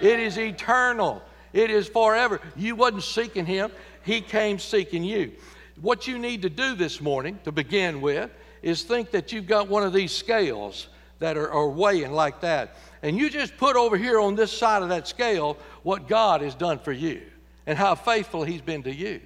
It 0.00 0.18
is 0.18 0.36
eternal. 0.36 1.22
It 1.52 1.70
is 1.70 1.86
forever. 1.86 2.40
You 2.56 2.74
wasn't 2.74 3.04
seeking 3.04 3.46
him. 3.46 3.70
He 4.02 4.20
came 4.20 4.58
seeking 4.58 5.04
you. 5.04 5.34
What 5.80 6.08
you 6.08 6.18
need 6.18 6.42
to 6.42 6.50
do 6.50 6.74
this 6.74 7.00
morning 7.00 7.38
to 7.44 7.52
begin 7.52 8.00
with 8.00 8.32
is 8.62 8.82
think 8.82 9.12
that 9.12 9.30
you've 9.30 9.46
got 9.46 9.68
one 9.68 9.84
of 9.84 9.92
these 9.92 10.10
scales 10.10 10.88
that 11.20 11.36
are, 11.36 11.52
are 11.52 11.68
weighing 11.68 12.10
like 12.10 12.40
that. 12.40 12.74
And 13.04 13.16
you 13.16 13.30
just 13.30 13.56
put 13.56 13.76
over 13.76 13.96
here 13.96 14.18
on 14.18 14.34
this 14.34 14.50
side 14.50 14.82
of 14.82 14.88
that 14.88 15.06
scale 15.06 15.56
what 15.84 16.08
God 16.08 16.40
has 16.40 16.56
done 16.56 16.80
for 16.80 16.90
you 16.90 17.22
and 17.68 17.78
how 17.78 17.94
faithful 17.94 18.42
he's 18.42 18.62
been 18.62 18.82
to 18.82 18.92
you. 18.92 19.20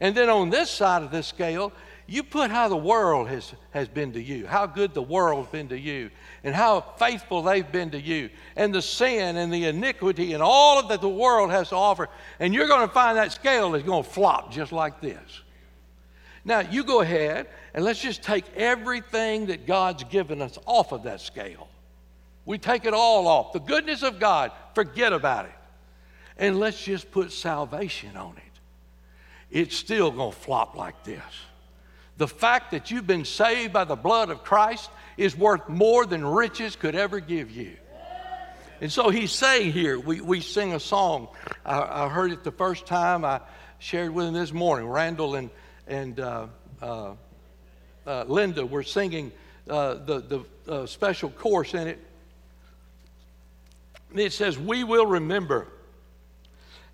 And 0.00 0.14
then 0.14 0.28
on 0.28 0.50
this 0.50 0.70
side 0.70 1.02
of 1.02 1.10
this 1.10 1.26
scale, 1.26 1.72
you 2.06 2.22
put 2.22 2.50
how 2.50 2.68
the 2.68 2.76
world 2.76 3.28
has, 3.28 3.52
has 3.70 3.88
been 3.88 4.12
to 4.12 4.22
you, 4.22 4.46
how 4.46 4.66
good 4.66 4.94
the 4.94 5.02
world's 5.02 5.50
been 5.50 5.68
to 5.68 5.78
you, 5.78 6.10
and 6.44 6.54
how 6.54 6.80
faithful 6.98 7.42
they've 7.42 7.70
been 7.70 7.90
to 7.90 8.00
you, 8.00 8.30
and 8.54 8.72
the 8.72 8.82
sin 8.82 9.36
and 9.36 9.52
the 9.52 9.64
iniquity 9.64 10.32
and 10.32 10.42
all 10.42 10.86
that 10.86 11.00
the 11.00 11.08
world 11.08 11.50
has 11.50 11.70
to 11.70 11.74
offer. 11.74 12.08
And 12.38 12.54
you're 12.54 12.68
going 12.68 12.86
to 12.86 12.94
find 12.94 13.16
that 13.16 13.32
scale 13.32 13.74
is 13.74 13.82
going 13.82 14.04
to 14.04 14.10
flop 14.10 14.52
just 14.52 14.70
like 14.70 15.00
this. 15.00 15.40
Now, 16.44 16.60
you 16.60 16.84
go 16.84 17.00
ahead 17.00 17.48
and 17.74 17.84
let's 17.84 18.00
just 18.00 18.22
take 18.22 18.44
everything 18.54 19.46
that 19.46 19.66
God's 19.66 20.04
given 20.04 20.40
us 20.40 20.58
off 20.64 20.92
of 20.92 21.02
that 21.02 21.20
scale. 21.20 21.68
We 22.44 22.58
take 22.58 22.84
it 22.84 22.94
all 22.94 23.26
off. 23.26 23.52
The 23.52 23.58
goodness 23.58 24.04
of 24.04 24.20
God, 24.20 24.52
forget 24.72 25.12
about 25.12 25.46
it. 25.46 25.52
And 26.38 26.60
let's 26.60 26.84
just 26.84 27.10
put 27.10 27.32
salvation 27.32 28.16
on 28.16 28.36
it 28.36 28.55
it's 29.50 29.76
still 29.76 30.10
going 30.10 30.32
to 30.32 30.38
flop 30.38 30.76
like 30.76 31.04
this. 31.04 31.22
The 32.16 32.28
fact 32.28 32.70
that 32.70 32.90
you've 32.90 33.06
been 33.06 33.24
saved 33.24 33.72
by 33.72 33.84
the 33.84 33.96
blood 33.96 34.30
of 34.30 34.42
Christ 34.42 34.90
is 35.16 35.36
worth 35.36 35.68
more 35.68 36.06
than 36.06 36.24
riches 36.24 36.76
could 36.76 36.94
ever 36.94 37.20
give 37.20 37.50
you. 37.50 37.76
And 38.80 38.92
so 38.92 39.08
he's 39.08 39.32
saying 39.32 39.72
here, 39.72 39.98
we, 39.98 40.20
we 40.20 40.40
sing 40.40 40.74
a 40.74 40.80
song. 40.80 41.28
I, 41.64 42.04
I 42.04 42.08
heard 42.08 42.32
it 42.32 42.44
the 42.44 42.52
first 42.52 42.86
time 42.86 43.24
I 43.24 43.40
shared 43.78 44.10
with 44.10 44.26
him 44.26 44.34
this 44.34 44.52
morning. 44.52 44.88
Randall 44.88 45.36
and, 45.36 45.50
and 45.86 46.20
uh, 46.20 46.46
uh, 46.82 47.14
uh, 48.06 48.24
Linda 48.24 48.66
were 48.66 48.82
singing 48.82 49.32
uh, 49.68 49.94
the, 49.94 50.20
the 50.66 50.72
uh, 50.72 50.86
special 50.86 51.30
chorus 51.30 51.74
in 51.74 51.88
it. 51.88 51.98
It 54.14 54.32
says, 54.32 54.58
We 54.58 54.84
will 54.84 55.06
remember. 55.06 55.68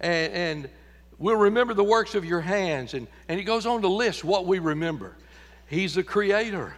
And, 0.01 0.33
and 0.33 0.71
We'll 1.23 1.37
remember 1.37 1.73
the 1.73 1.85
works 1.85 2.17
of 2.17 2.25
your 2.25 2.41
hands. 2.41 2.95
And, 2.95 3.07
and 3.29 3.39
he 3.39 3.45
goes 3.45 3.65
on 3.65 3.83
to 3.83 3.89
list 3.89 4.25
what 4.25 4.45
we 4.45 4.59
remember. 4.59 5.17
He's 5.69 5.95
the 5.95 6.03
creator, 6.03 6.75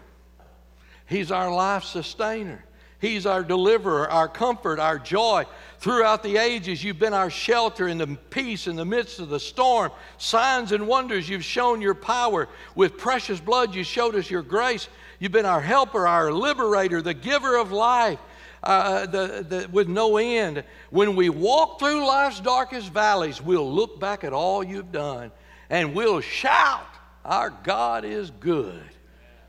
He's 1.06 1.32
our 1.32 1.52
life 1.52 1.84
sustainer. 1.84 2.64
He's 3.00 3.26
our 3.26 3.42
deliverer, 3.42 4.10
our 4.10 4.28
comfort, 4.28 4.78
our 4.78 4.98
joy. 4.98 5.44
Throughout 5.78 6.22
the 6.22 6.38
ages, 6.38 6.82
you've 6.82 6.98
been 6.98 7.12
our 7.12 7.28
shelter 7.28 7.86
in 7.86 7.98
the 7.98 8.06
peace 8.06 8.66
in 8.66 8.76
the 8.76 8.84
midst 8.86 9.20
of 9.20 9.28
the 9.28 9.40
storm. 9.40 9.92
Signs 10.16 10.72
and 10.72 10.86
wonders, 10.86 11.28
you've 11.28 11.44
shown 11.44 11.82
your 11.82 11.94
power. 11.94 12.48
With 12.74 12.96
precious 12.96 13.40
blood, 13.40 13.74
you 13.74 13.84
showed 13.84 14.14
us 14.14 14.30
your 14.30 14.40
grace. 14.40 14.88
You've 15.18 15.32
been 15.32 15.44
our 15.44 15.60
helper, 15.60 16.06
our 16.06 16.32
liberator, 16.32 17.02
the 17.02 17.12
giver 17.12 17.56
of 17.56 17.72
life 17.72 18.18
uh, 18.64 19.06
the, 19.06 19.46
the, 19.46 19.68
with 19.70 19.88
no 19.88 20.16
end. 20.16 20.64
When 20.90 21.16
we 21.16 21.28
walk 21.28 21.78
through 21.78 22.06
life's 22.06 22.40
darkest 22.40 22.90
valleys, 22.92 23.40
we'll 23.40 23.70
look 23.70 24.00
back 24.00 24.24
at 24.24 24.32
all 24.32 24.64
you've 24.64 24.90
done 24.90 25.30
and 25.70 25.94
we'll 25.94 26.20
shout, 26.20 26.86
Our 27.24 27.50
God 27.50 28.04
is 28.04 28.30
good 28.30 28.82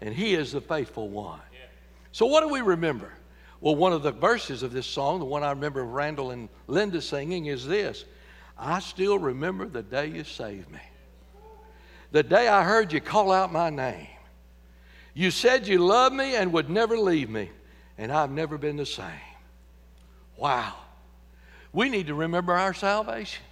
and 0.02 0.14
He 0.14 0.36
is 0.36 0.52
the 0.52 0.62
faithful 0.62 1.10
one. 1.10 1.40
So, 2.12 2.26
what 2.26 2.42
do 2.42 2.50
we 2.50 2.62
remember? 2.62 3.12
Well, 3.62 3.76
one 3.76 3.94
of 3.94 4.04
the 4.04 4.12
verses 4.12 4.64
of 4.64 4.72
this 4.72 4.86
song, 4.86 5.20
the 5.20 5.26
one 5.26 5.44
I 5.44 5.50
remember 5.50 5.84
Randall 5.84 6.32
and 6.32 6.50
Linda 6.68 7.02
singing, 7.02 7.48
is 7.48 7.66
this 7.66 8.06
I 8.58 8.80
still 8.80 9.18
remember 9.18 9.66
the 9.66 9.84
day 9.84 10.08
you 10.08 10.24
saved 10.24 10.70
me. 10.70 10.80
The 12.12 12.24
day 12.24 12.48
I 12.48 12.64
heard 12.64 12.94
you 12.94 13.02
call 13.02 13.32
out 13.32 13.52
my 13.52 13.70
name. 13.70 14.08
You 15.14 15.32
said 15.32 15.68
you 15.68 15.80
loved 15.80 16.16
me 16.16 16.36
and 16.36 16.52
would 16.54 16.70
never 16.70 16.98
leave 16.98 17.30
me 17.30 17.50
and 17.98 18.12
I've 18.12 18.32
never 18.32 18.58
been 18.58 18.78
the 18.78 18.86
same. 18.86 19.06
Wow. 20.38 20.74
We 21.74 21.90
need 21.90 22.08
to 22.08 22.14
remember 22.14 22.54
our 22.54 22.74
salvation. 22.74 23.44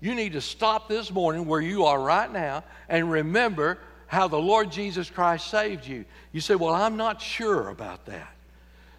You 0.00 0.14
need 0.14 0.32
to 0.32 0.40
stop 0.40 0.88
this 0.88 1.10
morning 1.10 1.46
where 1.46 1.60
you 1.60 1.84
are 1.84 2.00
right 2.00 2.30
now 2.30 2.64
and 2.88 3.10
remember 3.10 3.78
how 4.06 4.28
the 4.28 4.38
Lord 4.38 4.70
Jesus 4.70 5.08
Christ 5.08 5.48
saved 5.48 5.86
you. 5.86 6.04
You 6.32 6.40
say, 6.40 6.54
Well, 6.54 6.74
I'm 6.74 6.96
not 6.96 7.22
sure 7.22 7.68
about 7.68 8.06
that. 8.06 8.34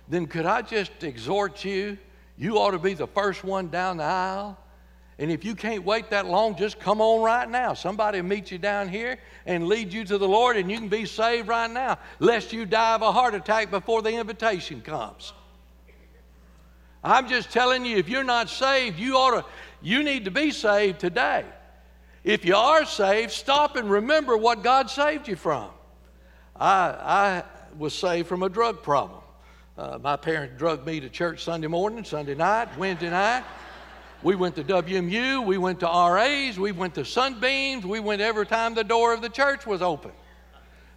Then 0.07 0.27
could 0.27 0.45
I 0.45 0.61
just 0.61 1.03
exhort 1.03 1.63
you? 1.65 1.97
You 2.37 2.57
ought 2.57 2.71
to 2.71 2.79
be 2.79 2.93
the 2.93 3.07
first 3.07 3.43
one 3.43 3.69
down 3.69 3.97
the 3.97 4.03
aisle 4.03 4.57
and 5.19 5.31
if 5.31 5.45
you 5.45 5.55
can't 5.55 5.83
wait 5.83 6.09
that 6.09 6.25
long, 6.25 6.55
just 6.55 6.79
come 6.79 6.99
on 6.99 7.21
right 7.21 7.49
now. 7.49 7.73
Somebody 7.73 8.21
meet 8.21 8.51
you 8.51 8.57
down 8.57 8.89
here 8.89 9.19
and 9.45 9.67
lead 9.67 9.93
you 9.93 10.03
to 10.05 10.17
the 10.17 10.27
Lord, 10.27 10.57
and 10.57 10.71
you 10.71 10.77
can 10.77 10.89
be 10.89 11.05
saved 11.05 11.47
right 11.47 11.69
now, 11.69 11.99
lest 12.19 12.51
you 12.51 12.65
die 12.65 12.95
of 12.95 13.01
a 13.01 13.11
heart 13.11 13.35
attack 13.35 13.69
before 13.69 14.01
the 14.01 14.11
invitation 14.11 14.81
comes. 14.81 15.33
I'm 17.03 17.27
just 17.27 17.51
telling 17.51 17.85
you, 17.85 17.97
if 17.97 18.07
you're 18.09 18.23
not 18.23 18.49
saved, 18.49 18.97
you 18.97 19.17
ought 19.17 19.41
to, 19.41 19.45
you 19.81 20.03
need 20.03 20.25
to 20.25 20.31
be 20.31 20.51
saved 20.51 20.99
today. 20.99 21.45
If 22.23 22.45
you 22.45 22.55
are 22.55 22.85
saved, 22.85 23.31
stop 23.31 23.75
and 23.75 23.91
remember 23.91 24.37
what 24.37 24.63
God 24.63 24.89
saved 24.89 25.27
you 25.27 25.35
from. 25.35 25.69
I, 26.55 27.43
I 27.43 27.43
was 27.77 27.93
saved 27.93 28.27
from 28.27 28.43
a 28.43 28.49
drug 28.49 28.81
problem. 28.81 29.19
Uh, 29.77 29.97
my 30.01 30.15
parents 30.15 30.55
drugged 30.57 30.85
me 30.85 30.99
to 31.01 31.09
church 31.09 31.43
Sunday 31.43 31.67
morning, 31.67 32.03
Sunday 32.03 32.35
night, 32.35 32.69
Wednesday 32.77 33.09
night. 33.09 33.43
We 34.23 34.35
went 34.35 34.55
to 34.55 34.63
WMU, 34.63 35.45
we 35.45 35.57
went 35.57 35.81
to 35.81 35.85
RAs, 35.85 36.57
we 36.57 36.71
went 36.71 36.95
to 36.95 37.03
Sunbeams, 37.03 37.85
we 37.85 37.99
went 37.99 38.21
every 38.21 38.45
time 38.45 38.73
the 38.73 38.83
door 38.83 39.13
of 39.13 39.21
the 39.21 39.27
church 39.27 39.67
was 39.67 39.81
open. 39.81 40.11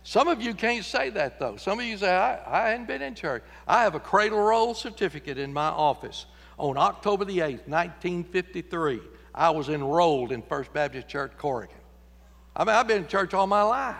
Some 0.04 0.28
of 0.28 0.40
you 0.40 0.54
can't 0.54 0.84
say 0.84 1.10
that 1.10 1.40
though. 1.40 1.56
Some 1.56 1.80
of 1.80 1.84
you 1.84 1.98
say, 1.98 2.14
I, 2.14 2.38
I 2.46 2.68
hadn't 2.68 2.86
been 2.86 3.02
in 3.02 3.16
church. 3.16 3.42
I 3.66 3.82
have 3.82 3.96
a 3.96 4.00
cradle 4.00 4.38
roll 4.38 4.74
certificate 4.74 5.38
in 5.38 5.52
my 5.52 5.66
office. 5.66 6.26
On 6.56 6.76
October 6.76 7.24
the 7.24 7.38
8th, 7.38 7.66
1953, 7.66 9.00
I 9.34 9.50
was 9.50 9.68
enrolled 9.70 10.30
in 10.30 10.42
First 10.42 10.72
Baptist 10.72 11.08
Church, 11.08 11.32
Corrigan. 11.36 11.74
I 12.54 12.64
mean, 12.64 12.76
I've 12.76 12.86
been 12.86 13.02
in 13.02 13.08
church 13.08 13.34
all 13.34 13.48
my 13.48 13.62
life. 13.62 13.96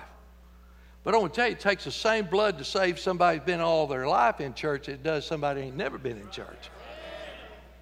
But 1.03 1.15
I 1.15 1.19
want 1.19 1.35
to 1.35 1.41
tell 1.41 1.49
you, 1.49 1.55
it 1.55 1.61
takes 1.61 1.83
the 1.85 1.91
same 1.91 2.27
blood 2.27 2.59
to 2.59 2.65
save 2.65 3.01
somebody 3.01 3.39
who's 3.39 3.47
been 3.47 3.61
all 3.61 3.89
their 3.89 4.07
life 4.07 4.41
in 4.41 4.55
church 4.55 4.89
as 4.89 4.95
it 4.95 5.03
does 5.03 5.27
somebody 5.27 5.63
who 5.63 5.67
ain't 5.67 5.77
never 5.77 5.99
been 5.99 6.17
in 6.17 6.31
church 6.31 6.71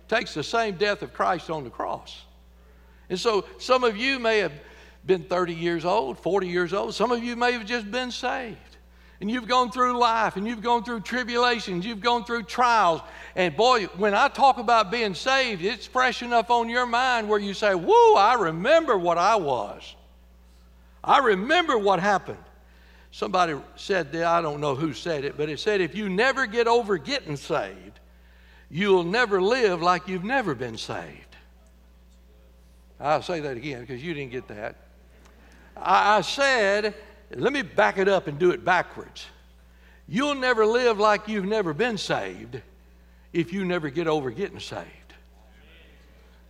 takes 0.09 0.35
the 0.35 0.43
same 0.43 0.77
death 0.77 1.03
of 1.03 1.13
Christ 1.13 1.51
on 1.51 1.65
the 1.65 1.71
cross. 1.71 2.23
And 3.09 3.19
so 3.19 3.45
some 3.59 3.85
of 3.85 3.97
you 3.97 4.19
may 4.19 4.39
have 4.39 4.53
been 5.07 5.23
30 5.23 5.55
years 5.55 5.85
old, 5.85 6.19
40 6.19 6.49
years 6.49 6.73
old. 6.73 6.95
Some 6.95 7.13
of 7.13 7.23
you 7.23 7.37
may 7.37 7.53
have 7.53 7.67
just 7.67 7.91
been 7.91 8.11
saved. 8.11 8.59
And 9.21 9.31
you've 9.31 9.49
gone 9.49 9.71
through 9.71 9.99
life 9.99 10.37
and 10.37 10.47
you've 10.47 10.63
gone 10.63 10.85
through 10.85 11.01
tribulations, 11.01 11.87
you've 11.87 12.01
gone 12.01 12.25
through 12.25 12.43
trials. 12.43 13.01
And 13.37 13.57
boy, 13.57 13.85
when 13.97 14.15
I 14.15 14.29
talk 14.29 14.59
about 14.59 14.91
being 14.91 15.15
saved, 15.15 15.63
it's 15.63 15.87
fresh 15.87 16.23
enough 16.23 16.51
on 16.51 16.69
your 16.69 16.87
mind 16.87 17.29
where 17.29 17.39
you 17.39 17.55
say, 17.55 17.75
Whoa, 17.75 18.15
I 18.17 18.35
remember 18.35 18.99
what 18.99 19.17
I 19.17 19.37
was. 19.37 19.95
I 21.03 21.19
remember 21.19 21.79
what 21.79 22.01
happened. 22.01 22.39
Somebody 23.11 23.55
said 23.77 24.11
that, 24.13 24.25
I 24.25 24.43
don't 24.43 24.61
know 24.61 24.75
who 24.75 24.93
said 24.93 25.25
it, 25.25 25.37
but 25.37 25.49
it 25.49 25.61
said, 25.61 25.81
if 25.81 25.95
you 25.95 26.09
never 26.09 26.47
get 26.47 26.67
over 26.67 26.99
getting 26.99 27.37
saved, 27.37 27.84
you'll 28.75 29.05
never 29.05 29.41
live 29.41 29.81
like 29.81 30.09
you've 30.09 30.25
never 30.25 30.53
been 30.53 30.77
saved. 30.77 31.37
I'll 32.99 33.23
say 33.23 33.39
that 33.39 33.57
again 33.57 33.83
because 33.83 34.03
you 34.03 34.13
didn't 34.15 34.33
get 34.33 34.49
that. 34.49 34.75
I, 35.77 36.17
I 36.17 36.21
said, 36.23 36.93
let 37.37 37.53
me 37.53 37.63
back 37.63 37.99
it 37.99 38.09
up 38.09 38.27
and 38.27 38.37
do 38.37 38.51
it 38.51 38.65
backwards. 38.65 39.27
You'll 40.09 40.35
never 40.35 40.67
live 40.67 40.99
like 40.99 41.29
you've 41.29 41.45
never 41.45 41.73
been 41.73 41.97
saved 41.97 42.61
if 43.33 43.53
you 43.53 43.65
never 43.65 43.91
get 43.91 44.09
over 44.09 44.33
getting 44.33 44.59
saved. 44.59 44.89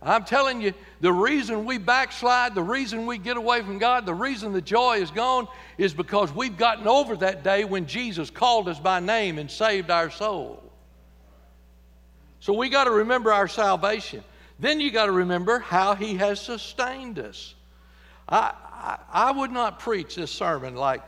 I'm 0.01 0.25
telling 0.25 0.61
you, 0.61 0.73
the 1.01 1.13
reason 1.13 1.63
we 1.63 1.77
backslide, 1.77 2.55
the 2.55 2.63
reason 2.63 3.05
we 3.05 3.19
get 3.19 3.37
away 3.37 3.61
from 3.61 3.77
God, 3.77 4.07
the 4.07 4.15
reason 4.15 4.51
the 4.51 4.61
joy 4.61 4.97
is 4.97 5.11
gone 5.11 5.47
is 5.77 5.93
because 5.93 6.33
we've 6.33 6.57
gotten 6.57 6.87
over 6.87 7.15
that 7.17 7.43
day 7.43 7.65
when 7.65 7.85
Jesus 7.85 8.31
called 8.31 8.67
us 8.67 8.79
by 8.79 8.99
name 8.99 9.37
and 9.37 9.49
saved 9.49 9.91
our 9.91 10.09
soul. 10.09 10.63
So 12.45 12.53
we 12.53 12.69
got 12.69 12.83
to 12.83 12.91
remember 12.91 13.33
our 13.33 13.47
salvation. 13.47 14.23
Then 14.59 14.79
you 14.79 14.91
got 14.91 15.07
to 15.07 15.11
remember 15.11 15.57
how 15.57 15.95
He 15.95 16.17
has 16.17 16.39
sustained 16.39 17.17
us. 17.17 17.55
I, 18.29 18.53
I, 18.71 18.99
I 19.11 19.31
would 19.31 19.49
not 19.49 19.79
preach 19.79 20.13
this 20.13 20.29
sermon 20.29 20.75
like 20.75 21.01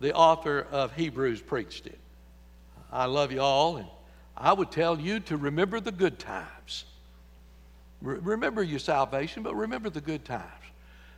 the 0.00 0.12
author 0.12 0.66
of 0.72 0.92
Hebrews 0.92 1.42
preached 1.42 1.86
it. 1.86 2.00
I 2.90 3.04
love 3.04 3.30
you 3.30 3.40
all, 3.40 3.76
and 3.76 3.86
I 4.36 4.52
would 4.52 4.72
tell 4.72 4.98
you 4.98 5.20
to 5.20 5.36
remember 5.36 5.78
the 5.78 5.92
good 5.92 6.18
times. 6.18 6.86
Re- 8.02 8.18
remember 8.20 8.60
your 8.60 8.80
salvation, 8.80 9.44
but 9.44 9.54
remember 9.54 9.90
the 9.90 10.00
good 10.00 10.24
times. 10.24 10.42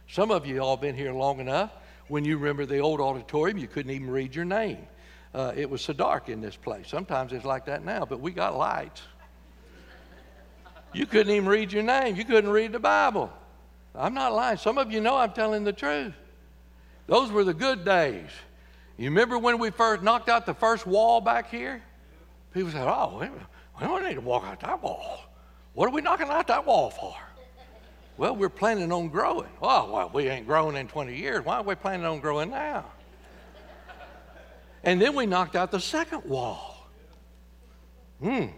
Some 0.07 0.31
of 0.31 0.45
you 0.45 0.61
all 0.61 0.76
been 0.76 0.95
here 0.95 1.14
long 1.14 1.41
enough. 1.41 1.73
When 2.09 2.26
you 2.26 2.37
remember 2.37 2.67
the 2.67 2.81
old 2.81 3.00
auditorium, 3.00 3.57
you 3.57 3.69
couldn't 3.69 3.93
even 3.93 4.11
read 4.11 4.35
your 4.35 4.45
name. 4.45 4.87
Uh, 5.35 5.55
it 5.57 5.71
was 5.71 5.81
so 5.81 5.95
dark 5.95 6.29
in 6.29 6.43
this 6.43 6.57
place. 6.57 6.88
Sometimes 6.88 7.33
it's 7.33 7.47
like 7.47 7.64
that 7.64 7.83
now, 7.87 8.05
but 8.05 8.21
we 8.21 8.33
got 8.33 8.55
lights. 8.55 9.00
You 10.92 11.06
couldn't 11.06 11.32
even 11.32 11.49
read 11.49 11.72
your 11.72 11.82
name. 11.82 12.16
You 12.16 12.25
couldn't 12.25 12.50
read 12.50 12.72
the 12.72 12.78
Bible. 12.78 13.32
I'm 13.94 14.14
not 14.14 14.32
lying. 14.32 14.58
Some 14.58 14.78
of 14.78 14.90
you 14.90 15.00
know 15.00 15.16
I'm 15.16 15.32
telling 15.32 15.64
the 15.64 15.72
truth. 15.72 16.14
Those 17.06 17.30
were 17.30 17.44
the 17.44 17.54
good 17.54 17.84
days. 17.84 18.28
You 18.96 19.06
remember 19.06 19.38
when 19.38 19.58
we 19.58 19.70
first 19.70 20.02
knocked 20.02 20.28
out 20.28 20.46
the 20.46 20.54
first 20.54 20.87
wall 20.87 21.20
back 21.20 21.50
here? 21.50 21.82
People 22.52 22.70
said, 22.70 22.87
oh, 22.87 23.18
we 23.80 23.87
don't 23.87 24.04
need 24.04 24.14
to 24.14 24.20
walk 24.20 24.44
out 24.44 24.61
that 24.61 24.82
wall. 24.82 25.20
What 25.75 25.88
are 25.88 25.92
we 25.92 26.02
knocking 26.02 26.28
out 26.28 26.46
that 26.49 26.66
wall 26.66 26.90
for? 26.90 27.14
Well, 28.18 28.37
we're 28.37 28.50
planning 28.50 28.92
on 28.92 29.08
growing. 29.08 29.49
Oh, 29.62 29.90
well, 29.90 30.11
we 30.12 30.28
ain't 30.28 30.46
grown 30.46 30.76
in 30.76 30.87
20 30.87 31.16
years. 31.16 31.44
Why 31.44 31.56
are 31.56 31.62
we 31.62 31.75
planning 31.75 32.04
on 32.04 32.20
growing 32.20 32.50
now? 32.50 32.84
And 34.84 35.00
then 35.00 35.14
we 35.14 35.26
knocked 35.26 35.56
out 35.56 35.70
the 35.70 35.80
second 35.80 36.25
wall. 36.25 36.88
Hmm. 38.20 38.28
And 38.28 38.52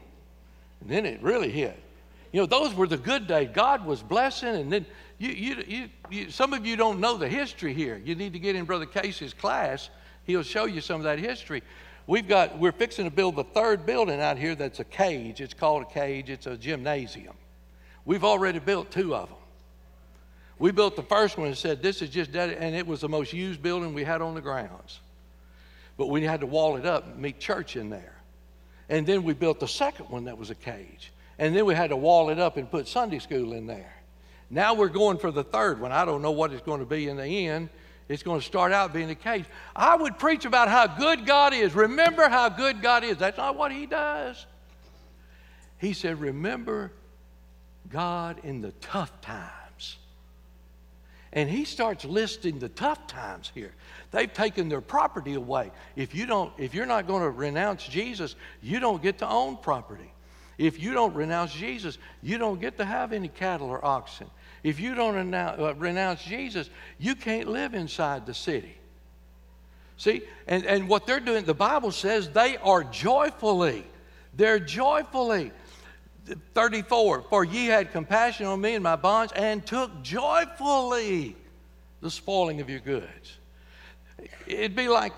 then 0.86 1.06
it 1.06 1.22
really 1.22 1.50
hit. 1.50 1.80
You 2.34 2.40
know, 2.40 2.46
those 2.46 2.74
were 2.74 2.88
the 2.88 2.96
good 2.96 3.28
days. 3.28 3.50
God 3.52 3.86
was 3.86 4.02
blessing, 4.02 4.56
and 4.56 4.72
then 4.72 4.86
you, 5.18 5.28
you, 5.28 5.64
you, 5.68 5.88
you, 6.10 6.30
some 6.32 6.52
of 6.52 6.66
you 6.66 6.74
don't 6.74 6.98
know 6.98 7.16
the 7.16 7.28
history 7.28 7.72
here. 7.72 8.02
You 8.04 8.16
need 8.16 8.32
to 8.32 8.40
get 8.40 8.56
in 8.56 8.64
Brother 8.64 8.86
Casey's 8.86 9.32
class. 9.32 9.88
He'll 10.24 10.42
show 10.42 10.64
you 10.64 10.80
some 10.80 10.96
of 10.96 11.04
that 11.04 11.20
history. 11.20 11.62
We've 12.08 12.26
got, 12.26 12.58
we're 12.58 12.72
fixing 12.72 13.04
to 13.04 13.10
build 13.12 13.36
the 13.36 13.44
third 13.44 13.86
building 13.86 14.20
out 14.20 14.36
here 14.36 14.56
that's 14.56 14.80
a 14.80 14.84
cage. 14.84 15.40
It's 15.40 15.54
called 15.54 15.82
a 15.82 15.84
cage, 15.84 16.28
it's 16.28 16.48
a 16.48 16.56
gymnasium. 16.56 17.36
We've 18.04 18.24
already 18.24 18.58
built 18.58 18.90
two 18.90 19.14
of 19.14 19.28
them. 19.28 19.38
We 20.58 20.72
built 20.72 20.96
the 20.96 21.04
first 21.04 21.38
one 21.38 21.46
and 21.46 21.56
said, 21.56 21.84
This 21.84 22.02
is 22.02 22.10
just 22.10 22.32
dead, 22.32 22.50
and 22.58 22.74
it 22.74 22.84
was 22.84 23.00
the 23.00 23.08
most 23.08 23.32
used 23.32 23.62
building 23.62 23.94
we 23.94 24.02
had 24.02 24.20
on 24.20 24.34
the 24.34 24.40
grounds. 24.40 24.98
But 25.96 26.08
we 26.08 26.24
had 26.24 26.40
to 26.40 26.46
wall 26.46 26.78
it 26.78 26.84
up 26.84 27.06
and 27.06 27.16
meet 27.16 27.38
church 27.38 27.76
in 27.76 27.90
there. 27.90 28.16
And 28.88 29.06
then 29.06 29.22
we 29.22 29.34
built 29.34 29.60
the 29.60 29.68
second 29.68 30.06
one 30.06 30.24
that 30.24 30.36
was 30.36 30.50
a 30.50 30.56
cage. 30.56 31.12
And 31.38 31.54
then 31.54 31.66
we 31.66 31.74
had 31.74 31.90
to 31.90 31.96
wall 31.96 32.30
it 32.30 32.38
up 32.38 32.56
and 32.56 32.70
put 32.70 32.86
Sunday 32.86 33.18
school 33.18 33.52
in 33.52 33.66
there. 33.66 33.94
Now 34.50 34.74
we're 34.74 34.88
going 34.88 35.18
for 35.18 35.30
the 35.30 35.44
third 35.44 35.80
one. 35.80 35.92
I 35.92 36.04
don't 36.04 36.22
know 36.22 36.30
what 36.30 36.52
it's 36.52 36.62
going 36.62 36.80
to 36.80 36.86
be 36.86 37.08
in 37.08 37.16
the 37.16 37.24
end. 37.24 37.70
It's 38.08 38.22
going 38.22 38.40
to 38.40 38.46
start 38.46 38.72
out 38.72 38.92
being 38.92 39.10
a 39.10 39.14
case. 39.14 39.46
I 39.74 39.96
would 39.96 40.18
preach 40.18 40.44
about 40.44 40.68
how 40.68 40.86
good 40.86 41.24
God 41.24 41.54
is. 41.54 41.74
Remember 41.74 42.28
how 42.28 42.50
good 42.50 42.82
God 42.82 43.02
is. 43.02 43.16
That's 43.16 43.38
not 43.38 43.56
what 43.56 43.72
He 43.72 43.86
does. 43.86 44.44
He 45.78 45.92
said, 45.92 46.20
Remember 46.20 46.92
God 47.88 48.40
in 48.44 48.60
the 48.60 48.72
tough 48.72 49.20
times. 49.22 49.96
And 51.32 51.48
He 51.48 51.64
starts 51.64 52.04
listing 52.04 52.58
the 52.58 52.68
tough 52.68 53.06
times 53.06 53.50
here. 53.54 53.72
They've 54.10 54.32
taken 54.32 54.68
their 54.68 54.82
property 54.82 55.34
away. 55.34 55.72
If 55.96 56.14
you 56.14 56.26
don't, 56.26 56.52
if 56.58 56.74
you're 56.74 56.86
not 56.86 57.06
going 57.06 57.22
to 57.22 57.30
renounce 57.30 57.84
Jesus, 57.84 58.36
you 58.62 58.80
don't 58.80 59.02
get 59.02 59.18
to 59.18 59.28
own 59.28 59.56
property. 59.56 60.12
If 60.58 60.80
you 60.80 60.92
don't 60.92 61.14
renounce 61.14 61.52
Jesus, 61.52 61.99
you 62.23 62.38
don't 62.38 62.60
get 62.60 62.78
to 62.78 62.84
have 62.84 63.12
any 63.12 63.28
cattle 63.28 63.69
or 63.69 63.84
oxen. 63.84 64.28
If 64.62 64.80
you 64.80 64.95
don't 64.95 65.14
renounce, 65.14 65.60
uh, 65.60 65.75
renounce 65.75 66.23
Jesus, 66.23 66.71
you 66.99 67.14
can't 67.14 67.49
live 67.49 67.75
inside 67.75 68.26
the 68.26 68.34
city. 68.34 68.76
See, 69.97 70.23
and, 70.47 70.64
and 70.64 70.88
what 70.88 71.06
they're 71.06 71.21
doing, 71.21 71.45
the 71.45 71.54
Bible 71.54 71.90
says 71.90 72.28
they 72.30 72.56
are 72.58 72.84
joyfully. 72.84 73.84
They're 74.34 74.58
joyfully. 74.58 75.52
34, 76.54 77.23
for 77.28 77.45
ye 77.45 77.67
had 77.67 77.93
compassion 77.93 78.47
on 78.47 78.60
me 78.60 78.75
and 78.75 78.82
my 78.82 78.97
bonds, 78.97 79.32
and 79.34 79.64
took 79.67 80.02
joyfully 80.02 81.36
the 82.00 82.10
spoiling 82.10 82.60
of 82.60 82.71
your 82.71 82.80
goods. 82.80 83.38
It'd 84.47 84.75
be 84.75 84.88
like 84.88 85.12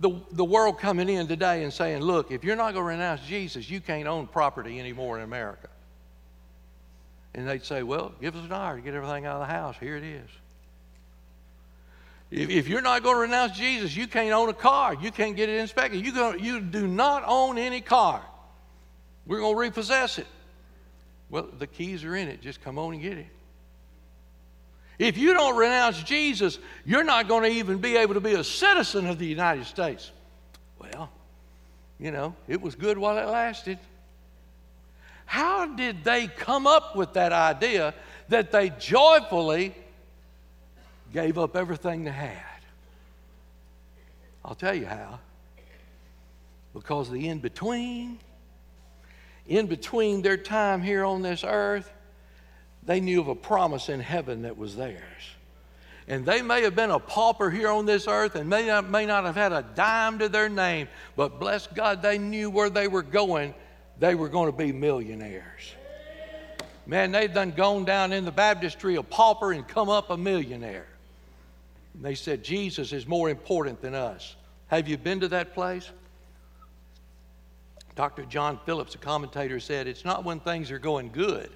the, 0.00 0.18
the 0.32 0.44
world 0.44 0.78
coming 0.78 1.08
in 1.08 1.28
today 1.28 1.62
and 1.62 1.72
saying, 1.72 2.00
look, 2.00 2.30
if 2.30 2.42
you're 2.42 2.56
not 2.56 2.72
going 2.72 2.84
to 2.84 2.88
renounce 2.88 3.20
Jesus, 3.22 3.68
you 3.68 3.80
can't 3.80 4.08
own 4.08 4.26
property 4.26 4.80
anymore 4.80 5.18
in 5.18 5.24
America. 5.24 5.68
And 7.34 7.46
they'd 7.46 7.64
say, 7.64 7.82
well, 7.82 8.12
give 8.20 8.34
us 8.34 8.44
an 8.44 8.52
hour 8.52 8.76
to 8.76 8.82
get 8.82 8.94
everything 8.94 9.26
out 9.26 9.40
of 9.40 9.46
the 9.46 9.52
house. 9.52 9.76
Here 9.78 9.96
it 9.96 10.02
is. 10.02 10.28
If, 12.30 12.48
if 12.48 12.68
you're 12.68 12.80
not 12.80 13.02
going 13.02 13.16
to 13.16 13.20
renounce 13.20 13.52
Jesus, 13.52 13.94
you 13.94 14.06
can't 14.06 14.32
own 14.32 14.48
a 14.48 14.54
car. 14.54 14.94
You 14.94 15.10
can't 15.10 15.36
get 15.36 15.48
it 15.48 15.60
inspected. 15.60 16.04
You, 16.04 16.12
go, 16.12 16.32
you 16.32 16.60
do 16.60 16.86
not 16.88 17.22
own 17.26 17.58
any 17.58 17.80
car. 17.80 18.22
We're 19.26 19.40
going 19.40 19.54
to 19.54 19.60
repossess 19.60 20.18
it. 20.18 20.26
Well, 21.28 21.48
the 21.58 21.66
keys 21.66 22.04
are 22.04 22.16
in 22.16 22.28
it. 22.28 22.40
Just 22.40 22.62
come 22.62 22.78
on 22.78 22.94
and 22.94 23.02
get 23.02 23.18
it. 23.18 23.26
If 25.00 25.16
you 25.16 25.32
don't 25.32 25.56
renounce 25.56 26.02
Jesus, 26.02 26.58
you're 26.84 27.02
not 27.02 27.26
going 27.26 27.50
to 27.50 27.56
even 27.56 27.78
be 27.78 27.96
able 27.96 28.12
to 28.12 28.20
be 28.20 28.34
a 28.34 28.44
citizen 28.44 29.06
of 29.06 29.18
the 29.18 29.26
United 29.26 29.64
States. 29.64 30.10
Well, 30.78 31.10
you 31.98 32.10
know, 32.10 32.36
it 32.46 32.60
was 32.60 32.74
good 32.74 32.98
while 32.98 33.16
it 33.16 33.24
lasted. 33.24 33.78
How 35.24 35.64
did 35.64 36.04
they 36.04 36.26
come 36.26 36.66
up 36.66 36.96
with 36.96 37.14
that 37.14 37.32
idea 37.32 37.94
that 38.28 38.52
they 38.52 38.68
joyfully 38.68 39.74
gave 41.14 41.38
up 41.38 41.56
everything 41.56 42.04
they 42.04 42.10
had? 42.10 42.60
I'll 44.44 44.54
tell 44.54 44.74
you 44.74 44.84
how. 44.84 45.18
Because 46.74 47.08
the 47.08 47.26
in 47.26 47.38
between, 47.38 48.18
in 49.46 49.66
between 49.66 50.20
their 50.20 50.36
time 50.36 50.82
here 50.82 51.06
on 51.06 51.22
this 51.22 51.42
earth 51.42 51.90
they 52.84 53.00
knew 53.00 53.20
of 53.20 53.28
a 53.28 53.34
promise 53.34 53.88
in 53.88 54.00
heaven 54.00 54.42
that 54.42 54.56
was 54.56 54.76
theirs. 54.76 55.00
And 56.08 56.26
they 56.26 56.42
may 56.42 56.62
have 56.62 56.74
been 56.74 56.90
a 56.90 56.98
pauper 56.98 57.50
here 57.50 57.68
on 57.68 57.86
this 57.86 58.08
earth 58.08 58.34
and 58.34 58.48
may 58.48 58.66
not, 58.66 58.88
may 58.88 59.06
not 59.06 59.24
have 59.24 59.36
had 59.36 59.52
a 59.52 59.64
dime 59.74 60.18
to 60.18 60.28
their 60.28 60.48
name, 60.48 60.88
but 61.14 61.38
bless 61.38 61.66
God, 61.68 62.02
they 62.02 62.18
knew 62.18 62.50
where 62.50 62.70
they 62.70 62.88
were 62.88 63.02
going. 63.02 63.54
They 63.98 64.14
were 64.14 64.28
going 64.28 64.50
to 64.50 64.56
be 64.56 64.72
millionaires. 64.72 65.74
Man, 66.86 67.12
they've 67.12 67.32
done 67.32 67.52
gone 67.52 67.84
down 67.84 68.12
in 68.12 68.24
the 68.24 68.32
baptistry 68.32 68.96
a 68.96 69.02
pauper 69.02 69.52
and 69.52 69.68
come 69.68 69.88
up 69.88 70.10
a 70.10 70.16
millionaire. 70.16 70.88
And 71.94 72.04
they 72.04 72.16
said, 72.16 72.42
Jesus 72.42 72.92
is 72.92 73.06
more 73.06 73.30
important 73.30 73.80
than 73.80 73.94
us. 73.94 74.34
Have 74.66 74.88
you 74.88 74.96
been 74.96 75.20
to 75.20 75.28
that 75.28 75.54
place? 75.54 75.88
Dr. 77.94 78.24
John 78.24 78.58
Phillips, 78.64 78.94
a 78.94 78.98
commentator, 78.98 79.60
said, 79.60 79.86
It's 79.86 80.04
not 80.04 80.24
when 80.24 80.40
things 80.40 80.70
are 80.70 80.78
going 80.78 81.10
good 81.12 81.50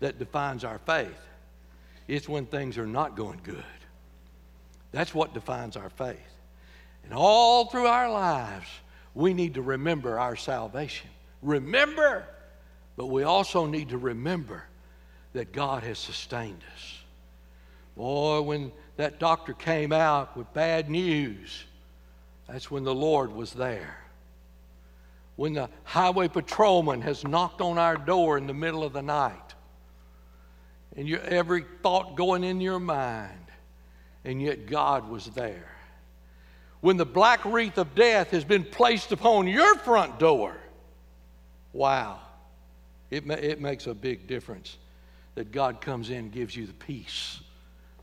that 0.00 0.18
defines 0.18 0.64
our 0.64 0.78
faith. 0.78 1.18
It's 2.08 2.28
when 2.28 2.46
things 2.46 2.78
are 2.78 2.86
not 2.86 3.16
going 3.16 3.40
good. 3.42 3.64
That's 4.92 5.14
what 5.14 5.34
defines 5.34 5.76
our 5.76 5.90
faith. 5.90 6.16
And 7.04 7.12
all 7.12 7.66
through 7.66 7.86
our 7.86 8.10
lives, 8.10 8.66
we 9.14 9.34
need 9.34 9.54
to 9.54 9.62
remember 9.62 10.18
our 10.18 10.36
salvation. 10.36 11.10
Remember, 11.42 12.24
but 12.96 13.06
we 13.06 13.22
also 13.22 13.66
need 13.66 13.90
to 13.90 13.98
remember 13.98 14.64
that 15.32 15.52
God 15.52 15.82
has 15.82 15.98
sustained 15.98 16.62
us. 16.74 16.98
Boy, 17.96 18.40
when 18.42 18.72
that 18.96 19.18
doctor 19.18 19.52
came 19.52 19.92
out 19.92 20.36
with 20.36 20.52
bad 20.52 20.90
news, 20.90 21.64
that's 22.48 22.70
when 22.70 22.84
the 22.84 22.94
Lord 22.94 23.32
was 23.32 23.52
there. 23.52 23.98
When 25.36 25.52
the 25.52 25.68
highway 25.84 26.28
patrolman 26.28 27.02
has 27.02 27.24
knocked 27.24 27.60
on 27.60 27.78
our 27.78 27.96
door 27.96 28.38
in 28.38 28.46
the 28.46 28.54
middle 28.54 28.84
of 28.84 28.92
the 28.92 29.02
night 29.02 29.55
and 30.96 31.06
your 31.06 31.20
every 31.20 31.64
thought 31.82 32.16
going 32.16 32.42
in 32.42 32.60
your 32.60 32.80
mind, 32.80 33.32
and 34.24 34.40
yet 34.40 34.66
God 34.66 35.08
was 35.08 35.26
there. 35.26 35.70
When 36.80 36.96
the 36.96 37.06
black 37.06 37.44
wreath 37.44 37.78
of 37.78 37.94
death 37.94 38.30
has 38.30 38.44
been 38.44 38.64
placed 38.64 39.12
upon 39.12 39.46
your 39.46 39.76
front 39.76 40.18
door, 40.18 40.56
wow, 41.72 42.20
it, 43.10 43.26
ma- 43.26 43.34
it 43.34 43.60
makes 43.60 43.86
a 43.86 43.94
big 43.94 44.26
difference 44.26 44.78
that 45.34 45.52
God 45.52 45.80
comes 45.80 46.10
in 46.10 46.16
and 46.16 46.32
gives 46.32 46.56
you 46.56 46.66
the 46.66 46.72
peace 46.72 47.40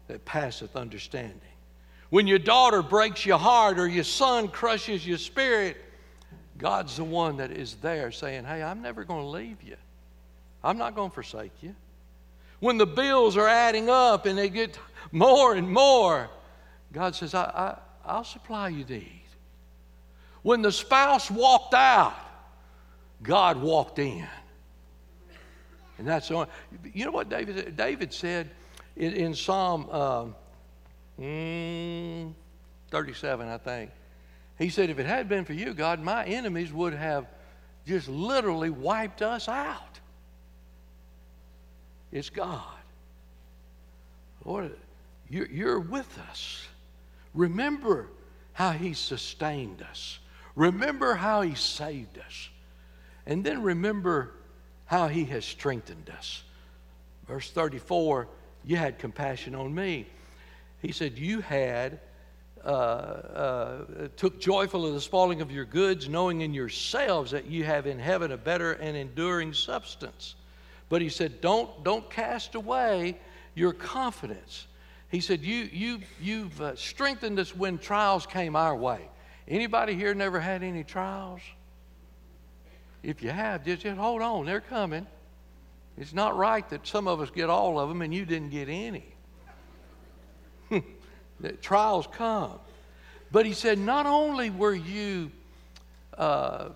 that 0.07 0.23
passeth 0.25 0.75
understanding. 0.75 1.39
When 2.09 2.27
your 2.27 2.39
daughter 2.39 2.83
breaks 2.83 3.25
your 3.25 3.39
heart 3.39 3.79
or 3.79 3.87
your 3.87 4.03
son 4.03 4.47
crushes 4.47 5.05
your 5.05 5.17
spirit, 5.17 5.77
God's 6.59 6.97
the 6.97 7.03
one 7.03 7.37
that 7.37 7.51
is 7.51 7.75
there 7.75 8.11
saying, 8.11 8.45
Hey, 8.45 8.61
I'm 8.61 8.83
never 8.83 9.03
going 9.03 9.23
to 9.23 9.29
leave 9.29 9.63
you. 9.63 9.77
I'm 10.63 10.77
not 10.77 10.93
going 10.93 11.09
to 11.09 11.13
forsake 11.13 11.51
you 11.61 11.75
when 12.63 12.77
the 12.77 12.85
bills 12.85 13.35
are 13.35 13.49
adding 13.49 13.89
up 13.89 14.25
and 14.25 14.37
they 14.37 14.47
get 14.47 14.79
more 15.11 15.53
and 15.53 15.69
more, 15.69 16.29
God 16.93 17.13
says, 17.13 17.33
I, 17.33 17.77
I, 18.05 18.15
will 18.15 18.23
supply 18.23 18.69
you 18.69 18.85
need. 18.85 19.21
When 20.43 20.61
the 20.61 20.71
spouse 20.71 21.29
walked 21.29 21.73
out, 21.73 22.15
God 23.21 23.61
walked 23.61 23.99
in. 23.99 24.25
And 25.97 26.07
that's 26.07 26.31
on. 26.31 26.47
You 26.93 27.03
know 27.03 27.11
what 27.11 27.27
David 27.27 27.75
David 27.75 28.13
said 28.13 28.49
in, 28.95 29.11
in 29.11 29.35
Psalm 29.35 29.89
um, 29.89 30.35
mm, 31.19 32.33
37, 32.91 33.45
I 33.45 33.57
think. 33.57 33.91
He 34.57 34.69
said, 34.69 34.89
If 34.89 34.99
it 34.99 35.05
had 35.05 35.27
been 35.27 35.43
for 35.43 35.53
you, 35.53 35.73
God, 35.73 35.99
my 35.99 36.23
enemies 36.23 36.71
would 36.71 36.93
have 36.93 37.25
just 37.85 38.07
literally 38.07 38.69
wiped 38.69 39.21
us 39.21 39.49
out. 39.49 39.92
It's 42.13 42.29
God. 42.29 42.61
Lord, 44.45 44.71
you're, 45.29 45.47
you're 45.47 45.79
with 45.79 46.19
us. 46.29 46.63
Remember 47.33 48.07
how 48.53 48.71
He 48.71 48.93
sustained 48.93 49.81
us. 49.81 50.19
Remember 50.55 51.15
how 51.15 51.41
He 51.41 51.55
saved 51.55 52.19
us. 52.19 52.49
And 53.25 53.43
then 53.43 53.63
remember 53.63 54.31
how 54.85 55.07
He 55.07 55.25
has 55.25 55.43
strengthened 55.43 56.11
us. 56.15 56.43
Verse 57.27 57.49
34 57.49 58.27
You 58.63 58.77
had 58.77 58.99
compassion 58.99 59.55
on 59.55 59.73
me. 59.73 60.05
He 60.81 60.91
said, 60.93 61.17
You 61.17 61.41
had. 61.41 61.99
Uh, 62.63 62.69
uh, 62.69 64.07
took 64.15 64.39
joyful 64.39 64.85
of 64.85 64.93
the 64.93 65.01
spoiling 65.01 65.41
of 65.41 65.51
your 65.51 65.65
goods, 65.65 66.07
knowing 66.07 66.39
in 66.39 66.53
yourselves 66.53 67.31
that 67.31 67.45
you 67.45 67.65
have 67.65 67.85
in 67.85 67.99
heaven 67.99 68.31
a 68.31 68.37
better 68.37 68.71
and 68.71 68.95
enduring 68.95 69.53
substance. 69.53 70.35
But 70.89 71.01
he 71.01 71.09
said, 71.09 71.41
Don't, 71.41 71.83
don't 71.83 72.09
cast 72.09 72.55
away 72.55 73.17
your 73.55 73.73
confidence. 73.73 74.67
He 75.09 75.21
said, 75.21 75.41
you, 75.41 75.69
you, 75.71 75.99
You've 76.19 76.59
uh, 76.59 76.75
strengthened 76.75 77.37
us 77.37 77.55
when 77.55 77.77
trials 77.77 78.25
came 78.25 78.55
our 78.55 78.75
way. 78.75 79.09
Anybody 79.47 79.93
here 79.93 80.13
never 80.15 80.39
had 80.39 80.63
any 80.63 80.83
trials? 80.83 81.41
If 83.03 83.21
you 83.21 83.29
have, 83.29 83.65
just, 83.65 83.83
just 83.83 83.97
hold 83.97 84.21
on, 84.21 84.45
they're 84.45 84.61
coming. 84.61 85.05
It's 85.97 86.13
not 86.13 86.35
right 86.35 86.67
that 86.69 86.87
some 86.87 87.07
of 87.07 87.21
us 87.21 87.29
get 87.29 87.49
all 87.49 87.79
of 87.79 87.89
them 87.89 88.01
and 88.01 88.13
you 88.13 88.25
didn't 88.25 88.49
get 88.49 88.69
any. 88.69 89.05
trials 91.61 92.07
come. 92.11 92.59
But 93.31 93.45
he 93.45 93.53
said, 93.53 93.77
not 93.77 94.05
only 94.05 94.49
were 94.49 94.73
you 94.73 95.31
uh, 96.17 96.69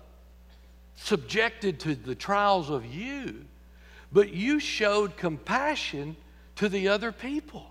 subjected 0.96 1.80
to 1.80 1.94
the 1.94 2.14
trials 2.14 2.70
of 2.70 2.86
you, 2.86 3.44
but 4.12 4.32
you 4.32 4.60
showed 4.60 5.16
compassion 5.16 6.16
to 6.56 6.68
the 6.68 6.88
other 6.88 7.12
people. 7.12 7.70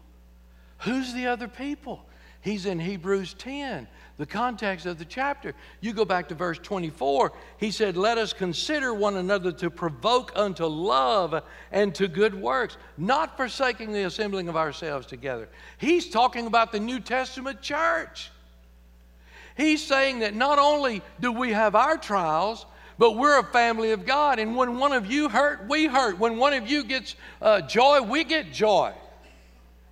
Who's 0.79 1.13
the 1.13 1.27
other 1.27 1.47
people? 1.47 2.05
He's 2.41 2.65
in 2.65 2.79
Hebrews 2.79 3.33
10, 3.33 3.87
the 4.17 4.25
context 4.25 4.85
of 4.85 4.97
the 4.97 5.05
chapter. 5.05 5.53
You 5.81 5.91
go 5.91 6.05
back 6.05 6.29
to 6.29 6.35
verse 6.35 6.59
24. 6.59 7.33
He 7.57 7.71
said, 7.71 7.97
Let 7.97 8.17
us 8.17 8.31
consider 8.31 8.93
one 8.93 9.17
another 9.17 9.51
to 9.53 9.69
provoke 9.69 10.31
unto 10.35 10.65
love 10.65 11.43
and 11.71 11.93
to 11.95 12.07
good 12.07 12.33
works, 12.33 12.77
not 12.97 13.35
forsaking 13.35 13.91
the 13.91 14.03
assembling 14.03 14.47
of 14.47 14.55
ourselves 14.55 15.07
together. 15.07 15.49
He's 15.77 16.09
talking 16.09 16.47
about 16.47 16.71
the 16.71 16.79
New 16.79 16.99
Testament 16.99 17.61
church. 17.61 18.31
He's 19.57 19.83
saying 19.83 20.19
that 20.19 20.35
not 20.35 20.59
only 20.59 21.01
do 21.19 21.31
we 21.31 21.51
have 21.51 21.75
our 21.75 21.97
trials, 21.97 22.67
but 22.97 23.17
we're 23.17 23.39
a 23.39 23.43
family 23.43 23.91
of 23.91 24.05
God. 24.05 24.39
And 24.39 24.55
when 24.55 24.77
one 24.77 24.91
of 24.91 25.05
you 25.05 25.29
hurt, 25.29 25.67
we 25.67 25.85
hurt. 25.85 26.17
When 26.17 26.37
one 26.37 26.53
of 26.53 26.67
you 26.67 26.83
gets 26.83 27.15
uh, 27.41 27.61
joy, 27.61 28.01
we 28.01 28.23
get 28.23 28.51
joy. 28.51 28.93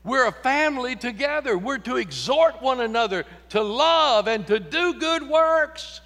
We're 0.03 0.27
a 0.27 0.31
family 0.31 0.95
together. 0.95 1.57
We're 1.57 1.79
to 1.79 1.97
exhort 1.97 2.61
one 2.61 2.79
another 2.79 3.25
to 3.49 3.61
love 3.61 4.27
and 4.27 4.45
to 4.47 4.59
do 4.59 4.95
good 4.99 5.27
works. 5.27 6.01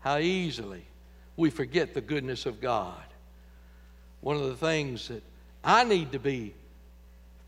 How 0.00 0.18
easily 0.18 0.84
we 1.36 1.50
forget 1.50 1.94
the 1.94 2.00
goodness 2.00 2.46
of 2.46 2.60
God. 2.60 3.02
One 4.20 4.36
of 4.36 4.44
the 4.44 4.56
things 4.56 5.08
that 5.08 5.22
I 5.64 5.84
need 5.84 6.12
to 6.12 6.18
be 6.18 6.54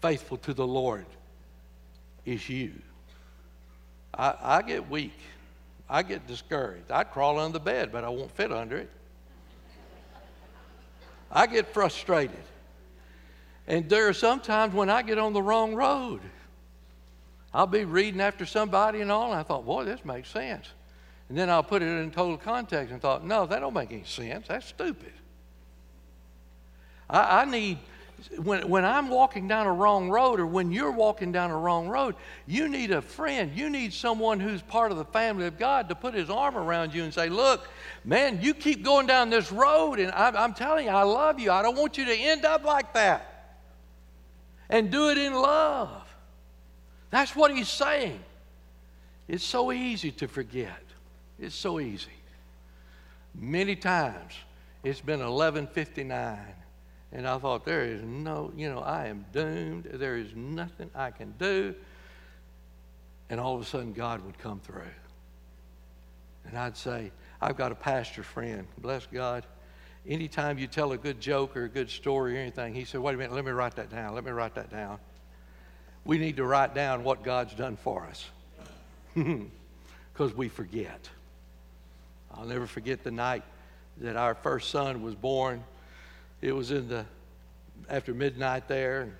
faithful 0.00 0.38
to 0.38 0.54
the 0.54 0.66
Lord 0.66 1.06
is 2.24 2.48
you. 2.48 2.72
I, 4.14 4.34
I 4.40 4.62
get 4.62 4.88
weak. 4.88 5.18
I 5.90 6.04
get 6.04 6.28
discouraged. 6.28 6.92
I 6.92 7.02
crawl 7.02 7.40
under 7.40 7.54
the 7.54 7.64
bed, 7.64 7.90
but 7.90 8.04
I 8.04 8.08
won't 8.08 8.30
fit 8.30 8.52
under 8.52 8.76
it. 8.76 8.90
I 11.32 11.48
get 11.48 11.74
frustrated. 11.74 12.36
And 13.66 13.88
there 13.88 14.08
are 14.08 14.12
some 14.12 14.40
times 14.40 14.72
when 14.72 14.88
I 14.88 15.02
get 15.02 15.18
on 15.18 15.32
the 15.32 15.42
wrong 15.42 15.74
road. 15.74 16.20
I'll 17.52 17.66
be 17.66 17.84
reading 17.84 18.20
after 18.20 18.46
somebody 18.46 19.00
and 19.00 19.10
all, 19.10 19.32
and 19.32 19.40
I 19.40 19.42
thought, 19.42 19.66
boy, 19.66 19.84
this 19.84 20.04
makes 20.04 20.30
sense. 20.30 20.68
And 21.28 21.36
then 21.36 21.50
I'll 21.50 21.64
put 21.64 21.82
it 21.82 21.86
in 21.86 22.10
total 22.12 22.36
context 22.36 22.92
and 22.92 23.02
thought, 23.02 23.24
no, 23.24 23.46
that 23.46 23.58
don't 23.58 23.74
make 23.74 23.90
any 23.90 24.04
sense. 24.04 24.46
That's 24.46 24.66
stupid. 24.66 25.12
I, 27.08 27.42
I 27.42 27.44
need, 27.44 27.78
when, 28.42 28.68
when 28.68 28.84
I'm 28.84 29.08
walking 29.08 29.48
down 29.48 29.66
a 29.66 29.72
wrong 29.72 30.10
road 30.10 30.40
or 30.40 30.46
when 30.46 30.72
you're 30.72 30.90
walking 30.90 31.32
down 31.32 31.50
a 31.50 31.56
wrong 31.56 31.88
road, 31.88 32.14
you 32.46 32.68
need 32.68 32.90
a 32.90 33.02
friend. 33.02 33.52
You 33.54 33.70
need 33.70 33.92
someone 33.92 34.40
who's 34.40 34.62
part 34.62 34.92
of 34.92 34.98
the 34.98 35.04
family 35.04 35.46
of 35.46 35.58
God 35.58 35.88
to 35.88 35.94
put 35.94 36.14
his 36.14 36.30
arm 36.30 36.56
around 36.56 36.94
you 36.94 37.04
and 37.04 37.12
say, 37.12 37.28
Look, 37.28 37.68
man, 38.04 38.40
you 38.42 38.54
keep 38.54 38.82
going 38.82 39.06
down 39.06 39.30
this 39.30 39.50
road, 39.52 39.98
and 39.98 40.12
I, 40.12 40.30
I'm 40.30 40.54
telling 40.54 40.86
you, 40.86 40.92
I 40.92 41.02
love 41.02 41.38
you. 41.38 41.50
I 41.50 41.62
don't 41.62 41.76
want 41.76 41.98
you 41.98 42.04
to 42.06 42.14
end 42.14 42.44
up 42.44 42.64
like 42.64 42.94
that 42.94 43.58
and 44.68 44.90
do 44.90 45.10
it 45.10 45.18
in 45.18 45.34
love. 45.34 46.06
That's 47.10 47.34
what 47.34 47.54
he's 47.54 47.68
saying. 47.68 48.20
It's 49.28 49.44
so 49.44 49.72
easy 49.72 50.10
to 50.12 50.28
forget. 50.28 50.82
It's 51.38 51.54
so 51.54 51.80
easy. 51.80 52.08
Many 53.34 53.76
times 53.76 54.34
it's 54.82 55.00
been 55.00 55.20
11:59 55.20 56.38
and 57.12 57.26
I 57.26 57.38
thought 57.38 57.64
there 57.64 57.84
is 57.84 58.02
no, 58.02 58.52
you 58.56 58.70
know, 58.70 58.80
I 58.80 59.06
am 59.06 59.24
doomed. 59.32 59.88
There 59.92 60.16
is 60.16 60.34
nothing 60.34 60.90
I 60.94 61.10
can 61.10 61.34
do. 61.38 61.74
And 63.28 63.40
all 63.40 63.54
of 63.54 63.62
a 63.62 63.64
sudden 63.64 63.92
God 63.92 64.24
would 64.24 64.38
come 64.38 64.60
through. 64.60 64.82
And 66.46 66.56
I'd 66.56 66.76
say, 66.76 67.10
I've 67.40 67.56
got 67.56 67.72
a 67.72 67.76
pastor 67.76 68.22
friend, 68.22 68.66
bless 68.78 69.06
God 69.06 69.44
anytime 70.06 70.58
you 70.58 70.66
tell 70.66 70.92
a 70.92 70.98
good 70.98 71.20
joke 71.20 71.56
or 71.56 71.64
a 71.64 71.68
good 71.68 71.90
story 71.90 72.36
or 72.36 72.40
anything, 72.40 72.74
he 72.74 72.84
said, 72.84 73.00
Wait 73.00 73.14
a 73.14 73.18
minute, 73.18 73.32
let 73.32 73.44
me 73.44 73.50
write 73.50 73.76
that 73.76 73.90
down. 73.90 74.14
Let 74.14 74.24
me 74.24 74.30
write 74.30 74.54
that 74.54 74.70
down. 74.70 74.98
We 76.04 76.18
need 76.18 76.36
to 76.36 76.44
write 76.44 76.74
down 76.74 77.04
what 77.04 77.22
God's 77.22 77.54
done 77.54 77.76
for 77.76 78.06
us 78.06 78.28
because 79.14 80.34
we 80.34 80.48
forget. 80.48 81.08
I'll 82.32 82.46
never 82.46 82.66
forget 82.66 83.04
the 83.04 83.10
night 83.10 83.42
that 83.98 84.16
our 84.16 84.34
first 84.34 84.70
son 84.70 85.02
was 85.02 85.14
born. 85.14 85.62
It 86.40 86.52
was 86.52 86.70
in 86.70 86.88
the 86.88 87.04
after 87.88 88.14
midnight 88.14 88.68
there, 88.68 89.02
in 89.02 89.12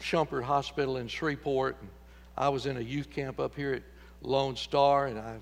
Schumpert 0.00 0.42
Hospital 0.42 0.96
in 0.96 1.08
Shreveport. 1.08 1.76
And 1.80 1.90
I 2.36 2.48
was 2.48 2.66
in 2.66 2.76
a 2.76 2.80
youth 2.80 3.10
camp 3.10 3.40
up 3.40 3.54
here 3.54 3.74
at 3.74 3.82
Lone 4.22 4.56
Star, 4.56 5.06
and 5.06 5.18
I 5.18 5.36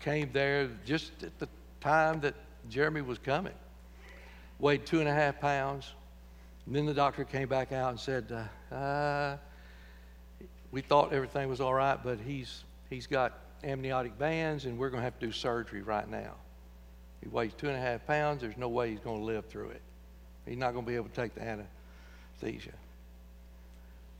came 0.00 0.30
there 0.32 0.68
just 0.84 1.12
at 1.22 1.38
the 1.38 1.48
time 1.80 2.20
that 2.20 2.34
Jeremy 2.68 3.02
was 3.02 3.18
coming 3.18 3.54
weighed 4.58 4.86
two 4.86 5.00
and 5.00 5.08
a 5.08 5.12
half 5.12 5.40
pounds. 5.40 5.92
And 6.66 6.74
then 6.74 6.86
the 6.86 6.94
doctor 6.94 7.24
came 7.24 7.48
back 7.48 7.72
out 7.72 7.90
and 7.90 8.00
said, 8.00 8.48
uh, 8.72 8.74
uh, 8.74 9.36
We 10.70 10.80
thought 10.80 11.12
everything 11.12 11.48
was 11.48 11.60
all 11.60 11.74
right, 11.74 11.98
but 12.02 12.18
he's, 12.18 12.64
he's 12.90 13.06
got 13.06 13.38
amniotic 13.62 14.18
bands, 14.18 14.64
and 14.64 14.78
we're 14.78 14.90
going 14.90 15.00
to 15.00 15.04
have 15.04 15.18
to 15.20 15.26
do 15.26 15.32
surgery 15.32 15.82
right 15.82 16.08
now. 16.08 16.34
He 17.22 17.28
weighs 17.28 17.52
two 17.54 17.68
and 17.68 17.76
a 17.76 17.80
half 17.80 18.06
pounds. 18.06 18.40
There's 18.42 18.56
no 18.56 18.68
way 18.68 18.90
he's 18.90 19.00
going 19.00 19.20
to 19.20 19.24
live 19.24 19.46
through 19.46 19.70
it. 19.70 19.82
He's 20.46 20.56
not 20.56 20.72
going 20.72 20.84
to 20.84 20.90
be 20.90 20.96
able 20.96 21.08
to 21.08 21.14
take 21.14 21.34
the 21.34 21.42
anesthesia. 21.42 22.72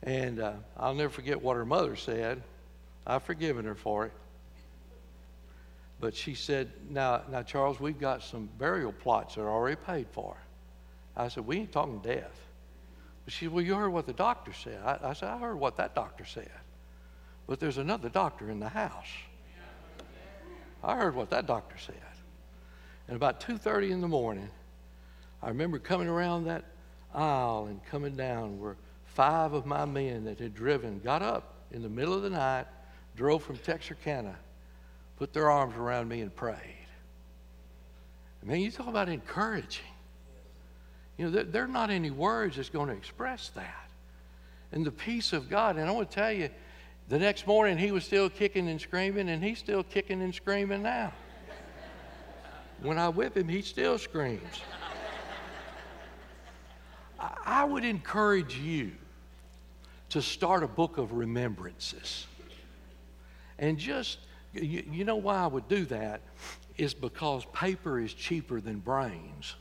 And 0.03 0.41
uh, 0.41 0.53
I'll 0.77 0.95
never 0.95 1.11
forget 1.11 1.41
what 1.41 1.57
her 1.57 1.65
mother 1.65 1.97
said. 1.97 2.43
I've 3.07 3.23
forgiven 3.23 3.65
her 3.65 3.75
for 3.75 4.07
it. 4.07 4.13
But 6.01 6.15
she 6.15 6.35
said, 6.35 6.71
now, 6.91 7.23
now, 7.31 7.43
Charles, 7.43 7.81
we've 7.81 7.99
got 7.99 8.23
some 8.23 8.49
burial 8.59 8.93
plots 8.93 9.37
that 9.37 9.43
are 9.43 9.51
already 9.51 9.77
paid 9.77 10.07
for. 10.13 10.37
I 11.17 11.29
said, 11.29 11.47
we 11.47 11.57
ain't 11.59 11.73
talking 11.73 12.01
death. 12.01 12.39
She 13.29 13.47
said, 13.47 13.53
well, 13.53 13.65
you 13.65 13.75
heard 13.75 13.91
what 13.91 14.07
the 14.07 14.13
doctor 14.13 14.53
said. 14.53 14.79
I, 14.85 14.99
I 15.03 15.13
said, 15.15 15.31
I 15.31 15.39
heard 15.39 15.57
what 15.57 15.77
that 15.77 15.95
doctor 15.95 16.25
said. 16.25 16.51
But 17.47 17.61
there's 17.61 17.79
another 17.79 18.09
doctor 18.09 18.51
in 18.51 18.61
the 18.61 18.69
house. 18.69 19.09
I 20.85 20.97
heard 20.97 21.15
what 21.15 21.31
that 21.31 21.47
doctor 21.47 21.77
said. 21.79 21.95
And 23.09 23.17
about 23.17 23.41
2.30 23.41 23.91
in 23.91 24.01
the 24.01 24.09
morning, 24.09 24.51
I 25.43 25.49
remember 25.49 25.79
coming 25.79 26.09
around 26.09 26.45
that 26.45 26.65
aisle 27.15 27.67
and 27.69 27.85
coming 27.87 28.17
down 28.17 28.59
where 28.61 28.77
five 29.05 29.53
of 29.53 29.67
my 29.67 29.85
men 29.85 30.25
that 30.25 30.39
had 30.39 30.55
driven 30.55 31.01
got 31.01 31.23
up 31.23 31.55
in 31.71 31.83
the 31.83 31.89
middle 31.89 32.15
of 32.15 32.23
the 32.23 32.31
night, 32.31 32.67
drove 33.17 33.43
from 33.43 33.57
Texarkana 33.59 34.37
put 35.17 35.33
their 35.33 35.51
arms 35.51 35.77
around 35.77 36.09
me 36.09 36.21
and 36.21 36.35
prayed. 36.35 36.59
Man, 38.43 38.61
you 38.61 38.71
talk 38.71 38.87
about 38.87 39.09
encouraging. 39.09 39.83
You 41.19 41.31
know, 41.31 41.43
there, 41.43 41.65
are 41.65 41.69
not 41.69 41.91
any 41.91 42.13
words 42.13 42.57
that's 42.57 42.69
going 42.69 42.89
to 42.89 42.95
express 42.95 43.49
that. 43.51 43.91
And 44.71 44.85
the 44.85 44.93
peace 44.93 45.33
of 45.33 45.51
God, 45.51 45.77
and 45.77 45.89
I 45.89 45.91
want 45.91 46.11
to 46.11 46.15
tell 46.15 46.31
you, 46.31 46.51
the 47.09 47.19
next 47.19 47.47
morning 47.47 47.77
he 47.77 47.91
was 47.91 48.05
still 48.05 48.31
kicking 48.31 48.69
and 48.69 48.81
screaming, 48.81 49.31
and 49.31 49.43
he's 49.43 49.59
still 49.59 49.83
kicking 49.83 50.23
and 50.23 50.33
screaming 50.33 50.83
now. 50.83 51.13
When 52.83 52.99
I 52.99 53.09
whip 53.09 53.37
him, 53.37 53.49
he 53.49 53.63
still 53.63 53.99
screams. 53.99 54.61
I 57.45 57.65
would 57.65 57.85
encourage 57.85 58.57
you 58.57 58.93
to 60.11 60.23
start 60.23 60.63
a 60.63 60.69
book 60.69 60.99
of 60.99 61.13
remembrances. 61.13 62.27
And 63.59 63.79
just, 63.79 64.19
you, 64.53 64.85
you 64.91 65.05
know 65.05 65.17
why 65.17 65.37
I 65.37 65.47
would 65.47 65.69
do 65.69 65.85
that? 65.87 66.21
Is 66.77 66.95
because 66.95 67.45
paper 67.53 67.99
is 67.99 68.13
cheaper 68.13 68.61
than 68.61 68.79
brains. 68.79 69.55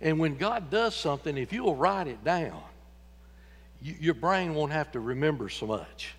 And 0.00 0.18
when 0.20 0.36
God 0.36 0.70
does 0.70 0.94
something, 0.94 1.36
if 1.36 1.52
you'll 1.52 1.74
write 1.74 2.06
it 2.06 2.22
down, 2.22 2.62
you, 3.82 3.96
your 3.98 4.14
brain 4.14 4.54
won't 4.54 4.72
have 4.72 4.92
to 4.92 5.00
remember 5.00 5.48
so 5.48 5.66
much. 5.66 6.14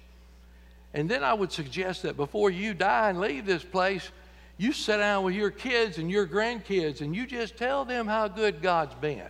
And 0.93 1.07
then 1.07 1.23
I 1.23 1.33
would 1.33 1.51
suggest 1.51 2.03
that 2.03 2.17
before 2.17 2.49
you 2.49 2.73
die 2.73 3.09
and 3.09 3.21
leave 3.21 3.45
this 3.45 3.63
place, 3.63 4.11
you 4.59 4.73
sit 4.73 4.97
down 4.97 5.23
with 5.23 5.35
your 5.35 5.51
kids 5.51 5.99
and 5.99 6.11
your 6.11 6.27
grandkids 6.27 6.99
and 6.99 7.15
you 7.15 7.25
just 7.25 7.55
tell 7.55 7.85
them 7.85 8.05
how 8.05 8.27
good 8.27 8.61
God's 8.61 8.93
been. 8.95 9.29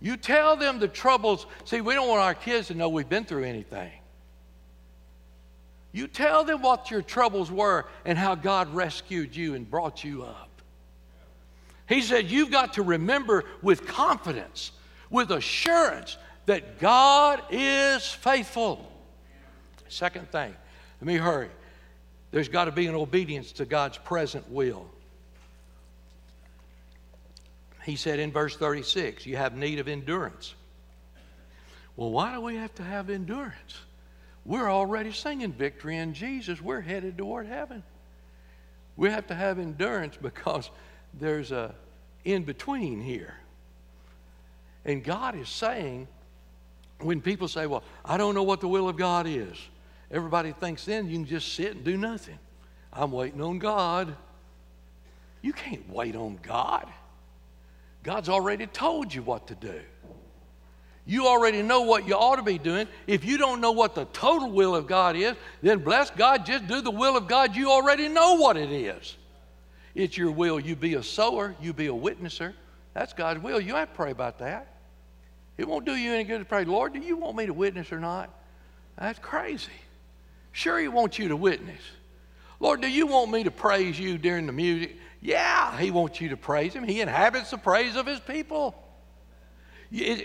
You 0.00 0.16
tell 0.16 0.56
them 0.56 0.78
the 0.78 0.88
troubles. 0.88 1.46
See, 1.66 1.82
we 1.82 1.92
don't 1.92 2.08
want 2.08 2.22
our 2.22 2.34
kids 2.34 2.68
to 2.68 2.74
know 2.74 2.88
we've 2.88 3.06
been 3.06 3.26
through 3.26 3.44
anything. 3.44 3.92
You 5.92 6.08
tell 6.08 6.42
them 6.42 6.62
what 6.62 6.90
your 6.90 7.02
troubles 7.02 7.50
were 7.50 7.84
and 8.06 8.16
how 8.16 8.34
God 8.34 8.72
rescued 8.72 9.36
you 9.36 9.54
and 9.54 9.70
brought 9.70 10.02
you 10.04 10.22
up. 10.22 10.62
He 11.86 12.00
said, 12.00 12.30
You've 12.30 12.50
got 12.50 12.72
to 12.74 12.82
remember 12.82 13.44
with 13.60 13.86
confidence, 13.86 14.72
with 15.10 15.32
assurance, 15.32 16.16
that 16.46 16.78
God 16.78 17.42
is 17.50 18.08
faithful. 18.08 18.90
Second 19.88 20.30
thing, 20.30 20.56
let 21.02 21.06
me 21.06 21.16
hurry. 21.16 21.50
There's 22.30 22.48
got 22.48 22.66
to 22.66 22.72
be 22.72 22.86
an 22.86 22.94
obedience 22.94 23.52
to 23.52 23.64
God's 23.64 23.98
present 23.98 24.50
will. 24.50 24.86
He 27.84 27.96
said 27.96 28.18
in 28.18 28.30
verse 28.30 28.56
36, 28.56 29.26
You 29.26 29.36
have 29.36 29.56
need 29.56 29.78
of 29.78 29.88
endurance. 29.88 30.54
Well, 31.96 32.10
why 32.10 32.34
do 32.34 32.40
we 32.40 32.56
have 32.56 32.74
to 32.76 32.82
have 32.82 33.10
endurance? 33.10 33.80
We're 34.44 34.70
already 34.70 35.12
singing 35.12 35.52
victory 35.52 35.96
in 35.96 36.14
Jesus. 36.14 36.60
We're 36.60 36.80
headed 36.80 37.18
toward 37.18 37.46
heaven. 37.46 37.82
We 38.96 39.10
have 39.10 39.26
to 39.28 39.34
have 39.34 39.58
endurance 39.58 40.16
because 40.22 40.70
there's 41.18 41.52
a 41.52 41.74
in 42.24 42.44
between 42.44 43.00
here. 43.00 43.34
And 44.84 45.02
God 45.02 45.34
is 45.36 45.48
saying, 45.48 46.06
when 47.00 47.20
people 47.20 47.48
say, 47.48 47.66
Well, 47.66 47.82
I 48.04 48.16
don't 48.16 48.34
know 48.34 48.42
what 48.42 48.60
the 48.60 48.68
will 48.68 48.88
of 48.88 48.96
God 48.96 49.26
is, 49.26 49.56
everybody 50.10 50.52
thinks 50.52 50.84
then 50.84 51.08
you 51.08 51.16
can 51.16 51.26
just 51.26 51.54
sit 51.54 51.76
and 51.76 51.84
do 51.84 51.96
nothing. 51.96 52.38
I'm 52.92 53.12
waiting 53.12 53.40
on 53.40 53.58
God. 53.58 54.16
You 55.42 55.52
can't 55.52 55.88
wait 55.88 56.16
on 56.16 56.38
God. 56.42 56.86
God's 58.02 58.28
already 58.28 58.66
told 58.66 59.12
you 59.12 59.22
what 59.22 59.46
to 59.48 59.54
do. 59.54 59.80
You 61.06 61.26
already 61.26 61.62
know 61.62 61.82
what 61.82 62.06
you 62.06 62.14
ought 62.14 62.36
to 62.36 62.42
be 62.42 62.58
doing. 62.58 62.86
If 63.06 63.24
you 63.24 63.38
don't 63.38 63.60
know 63.60 63.72
what 63.72 63.94
the 63.94 64.04
total 64.06 64.50
will 64.50 64.76
of 64.76 64.86
God 64.86 65.16
is, 65.16 65.34
then 65.62 65.78
bless 65.78 66.10
God, 66.10 66.46
just 66.46 66.66
do 66.66 66.80
the 66.80 66.90
will 66.90 67.16
of 67.16 67.26
God. 67.26 67.56
You 67.56 67.70
already 67.70 68.08
know 68.08 68.34
what 68.34 68.56
it 68.56 68.70
is. 68.70 69.16
It's 69.94 70.16
your 70.16 70.30
will. 70.30 70.60
You 70.60 70.76
be 70.76 70.94
a 70.94 71.02
sower, 71.02 71.54
you 71.60 71.72
be 71.72 71.86
a 71.88 71.92
witnesser. 71.92 72.54
That's 72.94 73.12
God's 73.12 73.42
will. 73.42 73.60
You 73.60 73.74
have 73.76 73.90
to 73.90 73.94
pray 73.94 74.10
about 74.10 74.38
that. 74.38 74.74
It 75.58 75.68
won't 75.68 75.84
do 75.84 75.94
you 75.94 76.12
any 76.12 76.24
good 76.24 76.38
to 76.38 76.44
pray, 76.44 76.64
Lord, 76.64 76.92
do 76.92 77.00
you 77.00 77.16
want 77.16 77.36
me 77.36 77.46
to 77.46 77.52
witness 77.52 77.92
or 77.92 78.00
not? 78.00 78.30
That's 78.96 79.18
crazy. 79.18 79.68
Sure, 80.52 80.78
He 80.78 80.88
wants 80.88 81.18
you 81.18 81.28
to 81.28 81.36
witness. 81.36 81.80
Lord, 82.58 82.80
do 82.80 82.88
you 82.88 83.06
want 83.06 83.30
me 83.30 83.44
to 83.44 83.50
praise 83.50 83.98
you 83.98 84.18
during 84.18 84.46
the 84.46 84.52
music? 84.52 84.96
Yeah, 85.20 85.76
He 85.78 85.90
wants 85.90 86.20
you 86.20 86.30
to 86.30 86.36
praise 86.36 86.74
Him. 86.74 86.84
He 86.84 87.00
inhabits 87.00 87.50
the 87.50 87.58
praise 87.58 87.96
of 87.96 88.06
His 88.06 88.20
people. 88.20 88.74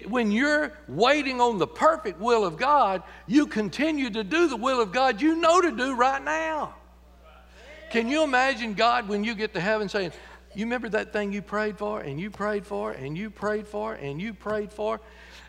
When 0.07 0.31
you're 0.31 0.73
waiting 0.87 1.41
on 1.41 1.57
the 1.57 1.65
perfect 1.65 2.19
will 2.19 2.45
of 2.45 2.55
God, 2.55 3.01
you 3.25 3.47
continue 3.47 4.11
to 4.11 4.23
do 4.23 4.47
the 4.47 4.55
will 4.55 4.79
of 4.79 4.91
God 4.91 5.21
you 5.21 5.35
know 5.35 5.59
to 5.59 5.71
do 5.71 5.95
right 5.95 6.23
now. 6.23 6.75
Can 7.89 8.07
you 8.07 8.23
imagine 8.23 8.73
God 8.73 9.07
when 9.07 9.23
you 9.23 9.33
get 9.33 9.53
to 9.53 9.59
heaven 9.59 9.89
saying, 9.89 10.11
You 10.53 10.65
remember 10.65 10.89
that 10.89 11.13
thing 11.13 11.33
you 11.33 11.41
prayed 11.41 11.77
for, 11.77 12.01
and 12.01 12.19
you 12.19 12.29
prayed 12.29 12.65
for, 12.65 12.91
and 12.91 13.17
you 13.17 13.29
prayed 13.29 13.67
for, 13.67 13.93
and 13.93 14.21
you 14.21 14.33
prayed 14.33 14.71
for? 14.71 15.01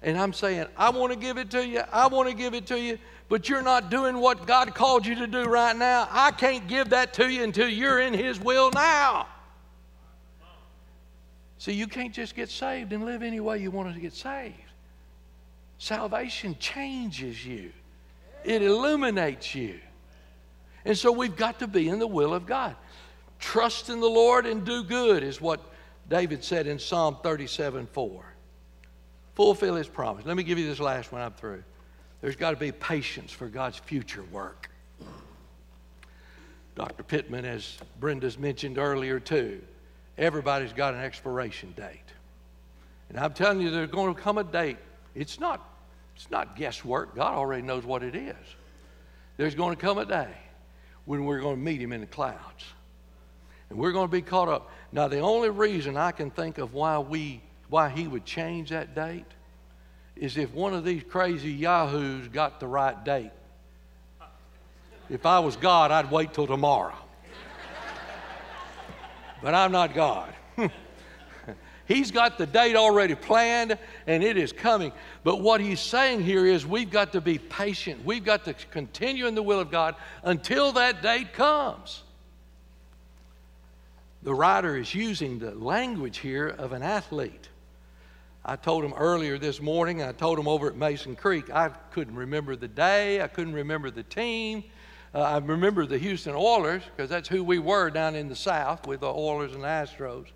And 0.03 0.17
I'm 0.17 0.33
saying, 0.33 0.67
I 0.77 0.91
want 0.91 1.13
to 1.13 1.19
give 1.19 1.37
it 1.37 1.51
to 1.51 1.67
you, 1.67 1.83
I 1.93 2.07
want 2.07 2.29
to 2.29 2.35
give 2.35 2.55
it 2.55 2.67
to 2.69 2.81
you, 2.81 2.99
but 3.29 3.49
you're 3.49 3.63
not 3.63 3.91
doing 3.91 4.19
what 4.19 4.47
God 4.47 4.75
called 4.75 5.07
you 5.07 5.17
to 5.17 5.27
do 5.27 5.45
right 5.45 5.77
now. 5.77 6.09
I 6.11 6.31
can't 6.31 6.69
give 6.69 6.91
that 6.91 7.13
to 7.15 7.29
you 7.29 7.43
until 7.43 7.69
you're 7.69 8.01
in 8.01 8.15
His 8.15 8.41
will 8.41 8.71
now. 8.71 9.27
See, 11.59 11.73
you 11.73 11.87
can't 11.87 12.15
just 12.15 12.37
get 12.37 12.49
saved 12.49 12.93
and 12.93 13.05
live 13.05 13.23
any 13.23 13.41
way 13.41 13.59
you 13.59 13.71
want 13.71 13.93
to 13.93 14.01
get 14.01 14.13
saved. 14.13 14.55
Salvation 15.79 16.57
changes 16.59 17.45
you, 17.45 17.73
it 18.45 18.63
illuminates 18.63 19.55
you. 19.55 19.81
And 20.85 20.97
so 20.97 21.11
we've 21.11 21.35
got 21.35 21.59
to 21.59 21.67
be 21.67 21.89
in 21.89 21.99
the 21.99 22.07
will 22.07 22.33
of 22.33 22.47
God. 22.47 22.77
Trust 23.41 23.91
in 23.91 24.01
the 24.01 24.09
Lord 24.09 24.47
and 24.47 24.65
do 24.65 24.85
good 24.85 25.25
is 25.25 25.41
what 25.41 25.61
David 26.09 26.45
said 26.45 26.69
in 26.69 26.79
Psalm 26.79 27.19
37 27.23 27.89
4. 27.89 28.25
Fulfill 29.35 29.75
his 29.75 29.89
promise. 29.89 30.25
Let 30.25 30.37
me 30.37 30.45
give 30.45 30.59
you 30.59 30.67
this 30.67 30.81
last 30.81 31.13
one, 31.13 31.21
I'm 31.21 31.33
through. 31.33 31.65
There's 32.27 32.35
got 32.35 32.51
to 32.51 32.57
be 32.57 32.73
patience 32.73 33.31
for 33.31 33.47
God's 33.47 33.79
future 33.79 34.25
work. 34.33 34.69
Dr. 36.75 37.05
Pittman, 37.05 37.45
as 37.45 37.79
Brenda's 38.01 38.37
mentioned 38.37 38.79
earlier, 38.79 39.21
too, 39.21 39.63
everybody's 40.19 40.73
got 40.73 40.95
an 40.95 41.03
expiration 41.03 41.73
date. 41.77 42.01
And 43.11 43.21
I'm 43.21 43.33
telling 43.33 43.61
you, 43.61 43.71
there's 43.71 43.93
going 43.93 44.13
to 44.13 44.21
come 44.21 44.39
a 44.39 44.43
date. 44.43 44.79
It's 45.15 45.39
not, 45.39 45.71
it's 46.17 46.29
not 46.29 46.57
guesswork. 46.57 47.15
God 47.15 47.33
already 47.33 47.63
knows 47.63 47.85
what 47.85 48.03
it 48.03 48.17
is. 48.17 48.35
There's 49.37 49.55
going 49.55 49.77
to 49.77 49.81
come 49.81 49.99
a 49.99 50.05
day 50.05 50.35
when 51.05 51.27
we're 51.27 51.39
going 51.39 51.55
to 51.55 51.63
meet 51.63 51.81
him 51.81 51.93
in 51.93 52.01
the 52.01 52.09
clouds. 52.09 52.65
And 53.71 53.79
we're 53.79 53.93
going 53.93 54.09
to 54.09 54.13
be 54.13 54.21
caught 54.21 54.49
up. 54.49 54.73
Now, 54.91 55.07
the 55.07 55.21
only 55.21 55.51
reason 55.51 55.97
I 55.97 56.11
can 56.11 56.33
think 56.33 56.59
of 56.59 56.75
why 56.75 56.99
we 56.99 57.41
why 57.69 57.89
he 57.89 58.09
would 58.09 58.25
change 58.25 58.71
that 58.71 58.97
date 58.97 59.27
is 60.17 60.37
if 60.37 60.53
one 60.53 60.75
of 60.75 60.85
these 60.85 61.03
crazy 61.03 61.53
yahoos 61.53 62.29
got 62.29 62.61
the 62.61 62.67
right 62.67 63.05
date. 63.05 63.31
If 65.09 65.27
I 65.27 65.39
was 65.39 65.57
God, 65.57 65.91
I'd 65.91 66.11
wait 66.11 66.33
till 66.33 66.47
tomorrow. 66.47 66.97
but 69.43 69.55
I'm 69.55 69.71
not 69.71 69.95
God. 69.95 70.35
He's 71.87 72.11
got 72.11 72.37
the 72.37 72.47
date 72.47 72.75
already 72.75 73.15
planned 73.15 73.79
and 74.07 74.25
it 74.25 74.37
is 74.37 74.53
coming. 74.53 74.91
But 75.23 75.41
what 75.41 75.61
he's 75.61 75.79
saying 75.79 76.23
here 76.23 76.45
is 76.45 76.67
we've 76.67 76.91
got 76.91 77.13
to 77.13 77.21
be 77.21 77.39
patient. 77.39 78.05
We've 78.05 78.25
got 78.25 78.45
to 78.47 78.55
continue 78.55 79.29
in 79.29 79.37
the 79.37 79.43
will 79.43 79.61
of 79.61 79.71
God 79.71 79.95
until 80.25 80.73
that 80.73 81.01
date 81.01 81.33
comes. 81.33 82.03
The 84.25 84.35
writer 84.35 84.77
is 84.77 84.93
using 84.93 85.39
the 85.39 85.53
language 85.53 86.19
here 86.19 86.49
of 86.49 86.73
an 86.73 86.83
athlete. 86.83 87.49
I 88.49 88.55
told 88.55 88.85
him 88.85 88.95
earlier 88.97 89.39
this 89.39 89.61
morning, 89.61 90.05
I 90.05 90.13
told 90.13 90.39
him 90.39 90.47
over 90.47 90.69
at 90.69 90.77
Mason 90.77 91.17
Creek, 91.17 91.51
I 91.51 91.69
couldn't 91.91 92.15
remember 92.15 92.55
the 92.55 92.69
day, 92.69 93.21
I 93.21 93.27
couldn't 93.27 93.55
remember 93.55 93.91
the 93.91 94.05
team. 94.05 94.63
Uh, 95.13 95.23
I 95.23 95.39
remember 95.39 95.85
the 95.85 95.99
Houston 95.99 96.33
Oilers 96.37 96.83
because 96.85 97.11
that's 97.11 97.29
who 97.29 97.43
we 97.43 97.59
were 97.59 97.91
down 97.91 98.15
in 98.15 98.29
the 98.29 98.37
South 98.37 98.87
with 98.87 99.01
the 99.01 99.13
Oilers 99.13 99.53
and 99.53 99.65
the 99.65 99.67
Astros. 99.67 100.27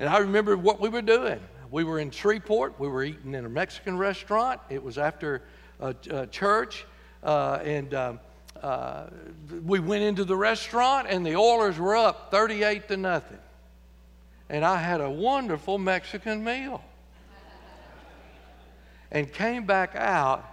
And 0.00 0.08
I 0.08 0.18
remember 0.18 0.56
what 0.56 0.80
we 0.80 0.88
were 0.88 1.00
doing. 1.00 1.38
We 1.70 1.84
were 1.84 2.00
in 2.00 2.10
Shreveport. 2.10 2.80
We 2.80 2.88
were 2.88 3.04
eating 3.04 3.34
in 3.34 3.44
a 3.44 3.48
Mexican 3.48 3.96
restaurant. 3.96 4.60
It 4.68 4.82
was 4.82 4.98
after 4.98 5.42
a, 5.78 5.94
a 6.10 6.26
church. 6.26 6.86
Uh, 7.22 7.60
and 7.62 7.94
um, 7.94 8.20
uh, 8.60 9.06
we 9.64 9.78
went 9.78 10.02
into 10.02 10.24
the 10.24 10.36
restaurant, 10.36 11.06
and 11.08 11.24
the 11.24 11.36
Oilers 11.36 11.78
were 11.78 11.94
up 11.94 12.32
38 12.32 12.88
to 12.88 12.96
nothing. 12.96 13.38
And 14.48 14.64
I 14.64 14.78
had 14.78 15.00
a 15.00 15.10
wonderful 15.10 15.78
Mexican 15.78 16.42
meal. 16.42 16.82
And 19.10 19.32
came 19.32 19.64
back 19.64 19.94
out, 19.94 20.44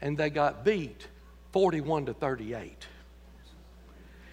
and 0.00 0.16
they 0.16 0.30
got 0.30 0.64
beat 0.64 1.06
41 1.52 2.06
to 2.06 2.14
38. 2.14 2.86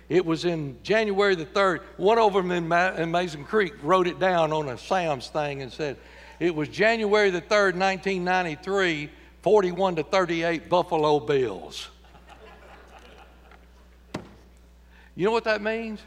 It 0.07 0.25
was 0.25 0.45
in 0.45 0.77
January 0.83 1.35
the 1.35 1.45
3rd. 1.45 1.81
One 1.97 2.19
of 2.19 2.33
them 2.33 2.51
in, 2.51 2.67
Ma- 2.67 2.93
in 2.93 3.09
Mason 3.09 3.43
Creek 3.43 3.73
wrote 3.81 4.07
it 4.07 4.19
down 4.19 4.53
on 4.53 4.69
a 4.69 4.77
Sam's 4.77 5.29
thing 5.29 5.61
and 5.61 5.71
said, 5.71 5.97
it 6.39 6.53
was 6.53 6.67
January 6.67 7.31
the 7.31 7.41
3rd, 7.41 7.75
1993, 7.75 9.09
41 9.41 9.95
to 9.95 10.03
38 10.03 10.69
Buffalo 10.69 11.19
Bills. 11.19 11.87
You 15.15 15.25
know 15.25 15.31
what 15.31 15.45
that 15.45 15.61
means? 15.61 16.01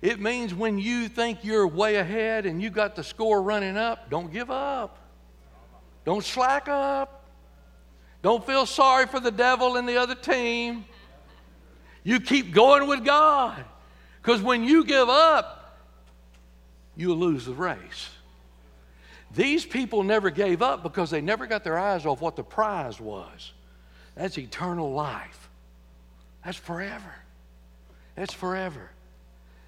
It 0.00 0.20
means 0.20 0.54
when 0.54 0.78
you 0.78 1.08
think 1.08 1.42
you're 1.42 1.66
way 1.66 1.96
ahead 1.96 2.46
and 2.46 2.62
you 2.62 2.70
got 2.70 2.94
the 2.94 3.02
score 3.02 3.42
running 3.42 3.76
up, 3.76 4.08
don't 4.08 4.32
give 4.32 4.50
up. 4.50 5.05
Don't 6.06 6.24
slack 6.24 6.68
up. 6.68 7.24
Don't 8.22 8.46
feel 8.46 8.64
sorry 8.64 9.06
for 9.06 9.20
the 9.20 9.30
devil 9.30 9.76
and 9.76 9.86
the 9.88 9.98
other 9.98 10.14
team. 10.14 10.86
You 12.04 12.20
keep 12.20 12.54
going 12.54 12.86
with 12.88 13.04
God. 13.04 13.62
Because 14.22 14.40
when 14.40 14.64
you 14.64 14.84
give 14.84 15.08
up, 15.08 15.78
you'll 16.96 17.16
lose 17.16 17.44
the 17.44 17.52
race. 17.52 18.08
These 19.34 19.66
people 19.66 20.04
never 20.04 20.30
gave 20.30 20.62
up 20.62 20.84
because 20.84 21.10
they 21.10 21.20
never 21.20 21.46
got 21.46 21.64
their 21.64 21.76
eyes 21.76 22.06
off 22.06 22.20
what 22.20 22.36
the 22.36 22.44
prize 22.44 23.00
was. 23.00 23.52
That's 24.14 24.38
eternal 24.38 24.92
life. 24.92 25.48
That's 26.44 26.56
forever. 26.56 27.14
That's 28.14 28.32
forever. 28.32 28.90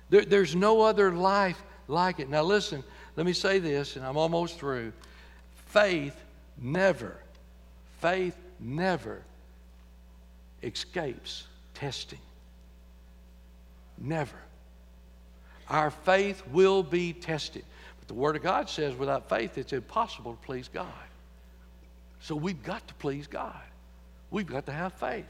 There, 0.08 0.24
there's 0.24 0.54
no 0.54 0.82
other 0.82 1.12
life 1.12 1.60
like 1.88 2.20
it. 2.20 2.30
Now, 2.30 2.44
listen, 2.44 2.84
let 3.16 3.26
me 3.26 3.32
say 3.32 3.58
this, 3.58 3.96
and 3.96 4.06
I'm 4.06 4.16
almost 4.16 4.58
through. 4.58 4.92
Faith 5.66 6.14
never, 6.60 7.16
faith 8.00 8.36
never 8.60 9.22
escapes 10.62 11.46
testing. 11.74 12.18
Never. 13.98 14.36
Our 15.68 15.90
faith 15.90 16.42
will 16.48 16.82
be 16.82 17.12
tested. 17.12 17.64
But 17.98 18.08
the 18.08 18.14
Word 18.14 18.36
of 18.36 18.42
God 18.42 18.68
says 18.68 18.94
without 18.94 19.28
faith, 19.28 19.58
it's 19.58 19.72
impossible 19.72 20.32
to 20.32 20.46
please 20.46 20.68
God. 20.68 20.86
So 22.20 22.34
we've 22.34 22.62
got 22.62 22.86
to 22.88 22.94
please 22.94 23.26
God. 23.26 23.60
We've 24.30 24.46
got 24.46 24.66
to 24.66 24.72
have 24.72 24.92
faith. 24.94 25.26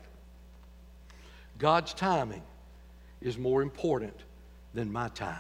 God's 1.59 1.93
timing 1.93 2.43
is 3.21 3.37
more 3.37 3.63
important 3.63 4.17
than 4.75 4.93
my 4.93 5.09
time. 5.09 5.37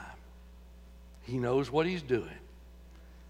He 1.22 1.38
knows 1.38 1.70
what 1.70 1.86
He's 1.86 2.02
doing. 2.02 2.28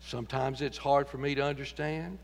Sometimes 0.00 0.62
it's 0.62 0.78
hard 0.78 1.08
for 1.08 1.18
me 1.18 1.34
to 1.34 1.44
understand. 1.44 2.18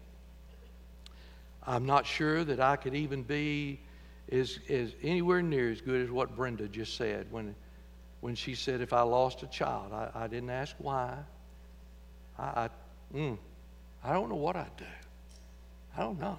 I'm 1.67 1.87
not 1.87 2.07
sure 2.07 2.45
that 2.45 2.61
I 2.61 2.77
could 2.77 2.95
even 2.95 3.23
be 3.23 3.81
is, 4.29 4.59
is 4.69 4.93
anywhere 5.03 5.43
near 5.43 5.71
as 5.71 5.81
good 5.81 6.03
as 6.03 6.11
what 6.11 6.35
Brenda 6.37 6.69
just 6.69 6.97
said 6.97 7.27
when, 7.31 7.55
when 8.21 8.35
she 8.35 8.55
said, 8.55 8.81
If 8.81 8.93
I 8.93 9.03
lost 9.03 9.43
a 9.43 9.47
child, 9.47 9.93
I, 9.93 10.11
I 10.15 10.27
didn't 10.27 10.51
ask 10.51 10.75
why. 10.79 11.17
I, 12.39 12.43
I, 12.43 12.69
mm, 13.15 13.39
I 14.03 14.13
don't 14.13 14.29
know 14.29 14.37
what 14.37 14.57
I'd 14.57 14.77
do. 14.77 14.85
I 15.97 16.01
don't 16.01 16.21
know. 16.21 16.39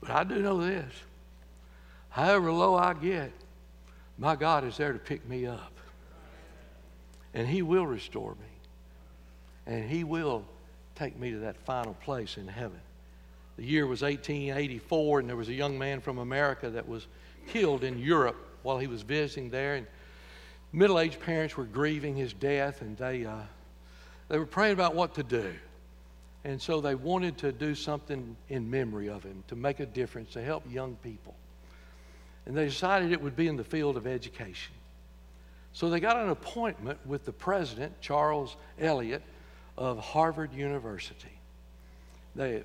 But 0.00 0.10
I 0.10 0.24
do 0.24 0.40
know 0.40 0.58
this 0.58 0.92
however 2.08 2.52
low 2.52 2.76
I 2.76 2.92
get, 2.92 3.32
my 4.18 4.36
God 4.36 4.64
is 4.64 4.76
there 4.76 4.92
to 4.92 4.98
pick 4.98 5.26
me 5.26 5.46
up. 5.46 5.72
And 7.34 7.48
He 7.48 7.62
will 7.62 7.86
restore 7.86 8.32
me. 8.32 9.72
And 9.72 9.88
He 9.88 10.04
will 10.04 10.44
take 10.94 11.18
me 11.18 11.30
to 11.30 11.38
that 11.38 11.56
final 11.56 11.94
place 11.94 12.36
in 12.36 12.46
heaven. 12.46 12.80
The 13.62 13.68
year 13.68 13.86
was 13.86 14.02
1884, 14.02 15.20
and 15.20 15.28
there 15.28 15.36
was 15.36 15.48
a 15.48 15.54
young 15.54 15.78
man 15.78 16.00
from 16.00 16.18
America 16.18 16.68
that 16.70 16.88
was 16.88 17.06
killed 17.46 17.84
in 17.84 17.96
Europe 17.96 18.34
while 18.64 18.76
he 18.76 18.88
was 18.88 19.02
visiting 19.02 19.50
there. 19.50 19.76
And 19.76 19.86
middle 20.72 20.98
aged 20.98 21.20
parents 21.20 21.56
were 21.56 21.62
grieving 21.62 22.16
his 22.16 22.32
death, 22.32 22.82
and 22.82 22.96
they, 22.96 23.24
uh, 23.24 23.36
they 24.26 24.36
were 24.36 24.46
praying 24.46 24.72
about 24.72 24.96
what 24.96 25.14
to 25.14 25.22
do. 25.22 25.54
And 26.42 26.60
so 26.60 26.80
they 26.80 26.96
wanted 26.96 27.38
to 27.38 27.52
do 27.52 27.76
something 27.76 28.36
in 28.48 28.68
memory 28.68 29.08
of 29.08 29.22
him 29.22 29.44
to 29.46 29.54
make 29.54 29.78
a 29.78 29.86
difference, 29.86 30.32
to 30.32 30.42
help 30.42 30.64
young 30.68 30.96
people. 30.96 31.36
And 32.46 32.56
they 32.56 32.64
decided 32.64 33.12
it 33.12 33.22
would 33.22 33.36
be 33.36 33.46
in 33.46 33.56
the 33.56 33.62
field 33.62 33.96
of 33.96 34.08
education. 34.08 34.74
So 35.72 35.88
they 35.88 36.00
got 36.00 36.16
an 36.16 36.30
appointment 36.30 36.98
with 37.06 37.24
the 37.24 37.32
president, 37.32 38.00
Charles 38.00 38.56
Eliot, 38.80 39.22
of 39.78 40.00
Harvard 40.00 40.52
University. 40.52 41.38
They, 42.34 42.64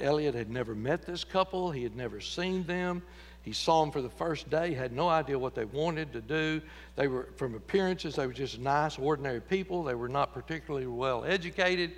Eliot 0.00 0.34
had 0.34 0.50
never 0.50 0.74
met 0.74 1.02
this 1.02 1.24
couple, 1.24 1.70
he 1.70 1.82
had 1.82 1.96
never 1.96 2.20
seen 2.20 2.64
them. 2.64 3.02
He 3.42 3.52
saw 3.52 3.80
them 3.80 3.90
for 3.90 4.00
the 4.00 4.08
first 4.08 4.48
day, 4.50 4.72
had 4.72 4.92
no 4.92 5.08
idea 5.08 5.36
what 5.36 5.54
they 5.54 5.64
wanted 5.64 6.12
to 6.12 6.20
do. 6.20 6.62
They 6.94 7.08
were, 7.08 7.28
from 7.36 7.54
appearances, 7.54 8.14
they 8.14 8.26
were 8.26 8.32
just 8.32 8.60
nice, 8.60 8.98
ordinary 8.98 9.40
people. 9.40 9.82
They 9.82 9.96
were 9.96 10.08
not 10.08 10.32
particularly 10.32 10.86
well 10.86 11.24
educated. 11.24 11.92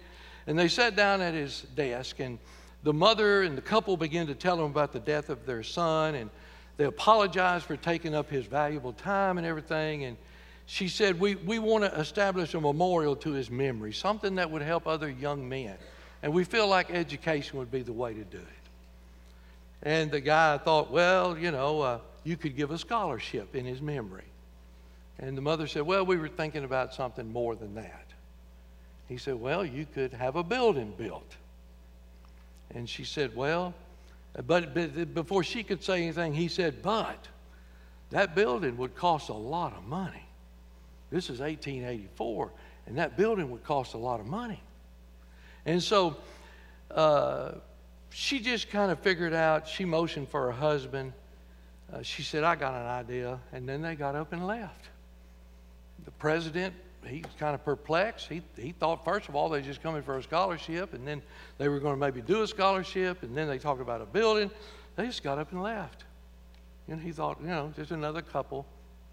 And 0.47 0.59
they 0.59 0.69
sat 0.69 0.97
down 0.97 1.21
at 1.21 1.35
his 1.35 1.63
desk, 1.75 2.19
and 2.21 2.39
the 2.83 2.95
mother 2.95 3.43
and 3.43 3.59
the 3.59 3.63
couple 3.63 3.97
began 3.97 4.27
to 4.27 4.35
tell 4.35 4.59
him 4.59 4.71
about 4.71 4.93
the 4.93 5.01
death 5.01 5.29
of 5.29 5.45
their 5.45 5.63
son, 5.63 6.15
and 6.15 6.31
they 6.77 6.85
apologized 6.85 7.67
for 7.67 7.77
taking 7.77 8.15
up 8.15 8.31
his 8.31 8.47
valuable 8.47 8.93
time 8.95 9.37
and 9.37 9.47
everything. 9.47 10.05
And 10.05 10.17
she 10.67 10.89
said, 10.89 11.21
We, 11.21 11.35
we 11.35 11.59
want 11.59 11.85
to 11.85 11.95
establish 12.01 12.55
a 12.55 12.61
memorial 12.61 13.17
to 13.17 13.33
his 13.33 13.51
memory, 13.51 13.93
something 13.93 14.35
that 14.37 14.51
would 14.51 14.63
help 14.63 14.87
other 14.87 15.11
young 15.11 15.47
men. 15.47 15.77
And 16.25 16.33
we 16.33 16.45
feel 16.45 16.67
like 16.67 16.91
education 16.91 17.59
would 17.59 17.71
be 17.71 17.83
the 17.83 17.93
way 17.93 18.15
to 18.15 18.25
do 18.25 18.39
it. 18.39 19.83
And 19.83 20.11
the 20.11 20.21
guy 20.21 20.57
thought, 20.57 20.91
well, 20.91 21.37
you 21.37 21.51
know, 21.51 21.83
uh, 21.83 21.99
you 22.25 22.39
could 22.39 22.57
give 22.57 22.71
a 22.71 22.79
scholarship 22.79 23.55
in 23.55 23.67
his 23.67 23.83
memory. 23.83 24.25
And 25.19 25.37
the 25.37 25.43
mother 25.43 25.67
said, 25.67 25.83
well, 25.83 26.07
we 26.07 26.17
were 26.17 26.31
thinking 26.31 26.65
about 26.65 26.95
something 26.95 27.31
more 27.31 27.55
than 27.55 27.75
that. 27.75 28.07
He 29.07 29.19
said, 29.19 29.35
well, 29.35 29.67
you 29.67 29.85
could 29.85 30.15
have 30.15 30.37
a 30.37 30.43
building 30.43 30.95
built. 30.97 31.31
And 32.75 32.89
she 32.89 33.05
said, 33.05 33.37
well, 33.37 33.75
but, 34.47 34.73
but 34.73 35.13
before 35.13 35.45
she 35.45 35.63
could 35.63 35.85
say 35.85 36.05
anything, 36.05 36.33
he 36.33 36.49
said, 36.49 36.81
but 36.81 37.29
that 38.13 38.35
building 38.35 38.79
would 38.79 38.97
cost 38.97 39.29
a 39.29 39.35
lot 39.35 39.77
of 39.77 39.85
money. 39.85 40.25
This 41.11 41.25
is 41.25 41.41
1884, 41.41 42.51
and 42.87 42.97
that 42.97 43.19
building 43.19 43.51
would 43.51 43.63
cost 43.65 43.93
a 43.93 43.99
lot 43.99 44.21
of 44.21 44.27
money. 44.27 44.63
And 45.67 45.83
so 45.83 46.17
uh, 46.91 47.53
she 48.11 48.41
just 48.41 48.71
kind 48.71 48.93
of 48.93 48.99
figured 49.01 49.35
out, 49.35 49.67
she 49.67 49.85
motioned 49.85 50.29
for 50.29 50.47
her 50.47 50.53
husband. 50.53 51.13
Uh, 51.93 52.03
she 52.03 52.23
said, 52.23 52.45
I 52.45 52.55
got 52.55 52.75
an 52.75 52.87
idea. 52.87 53.41
And 53.53 53.69
then 53.69 53.83
they 53.83 53.95
got 53.95 54.15
up 54.15 54.33
and 54.33 54.47
left. 54.47 54.89
The 56.05 56.11
president, 56.13 56.75
he 57.07 57.23
was 57.23 57.33
kind 57.39 57.55
of 57.55 57.65
perplexed. 57.65 58.29
He, 58.29 58.43
he 58.57 58.73
thought, 58.73 59.05
first 59.05 59.29
of 59.29 59.37
all, 59.37 59.49
they 59.49 59.63
just 59.63 59.83
coming 59.83 60.03
for 60.03 60.19
a 60.19 60.23
scholarship, 60.23 60.93
and 60.95 61.07
then 61.07 61.23
they 61.59 61.69
were 61.69 61.81
going 61.81 61.95
to 61.95 62.01
maybe 62.01 62.21
do 62.21 62.43
a 62.43 62.47
scholarship, 62.47 63.23
and 63.23 63.37
then 63.37 63.49
they 63.49 63.59
talked 63.59 63.81
about 63.81 64.01
a 64.01 64.07
building. 64.07 64.51
They 64.97 65.07
just 65.07 65.23
got 65.23 65.39
up 65.39 65.53
and 65.53 65.63
left. 65.63 66.05
And 66.89 67.01
he 67.01 67.13
thought, 67.13 67.39
you 67.41 67.49
know, 67.49 67.73
just 67.75 67.91
another 67.91 68.21
couple 68.21 68.67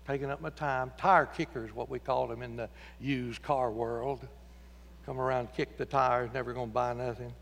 taking 0.07 0.29
up 0.29 0.41
my 0.41 0.49
time. 0.49 0.91
Tire 0.97 1.25
kickers, 1.25 1.73
what 1.73 1.89
we 1.89 1.99
called 1.99 2.29
them 2.29 2.41
in 2.41 2.57
the 2.57 2.69
used 2.99 3.41
car 3.41 3.71
world 3.71 4.27
come 5.11 5.19
around, 5.19 5.51
kick 5.51 5.75
the 5.75 5.83
tires, 5.83 6.29
never 6.33 6.53
going 6.53 6.69
to 6.69 6.73
buy 6.73 6.93
nothing. 6.93 7.33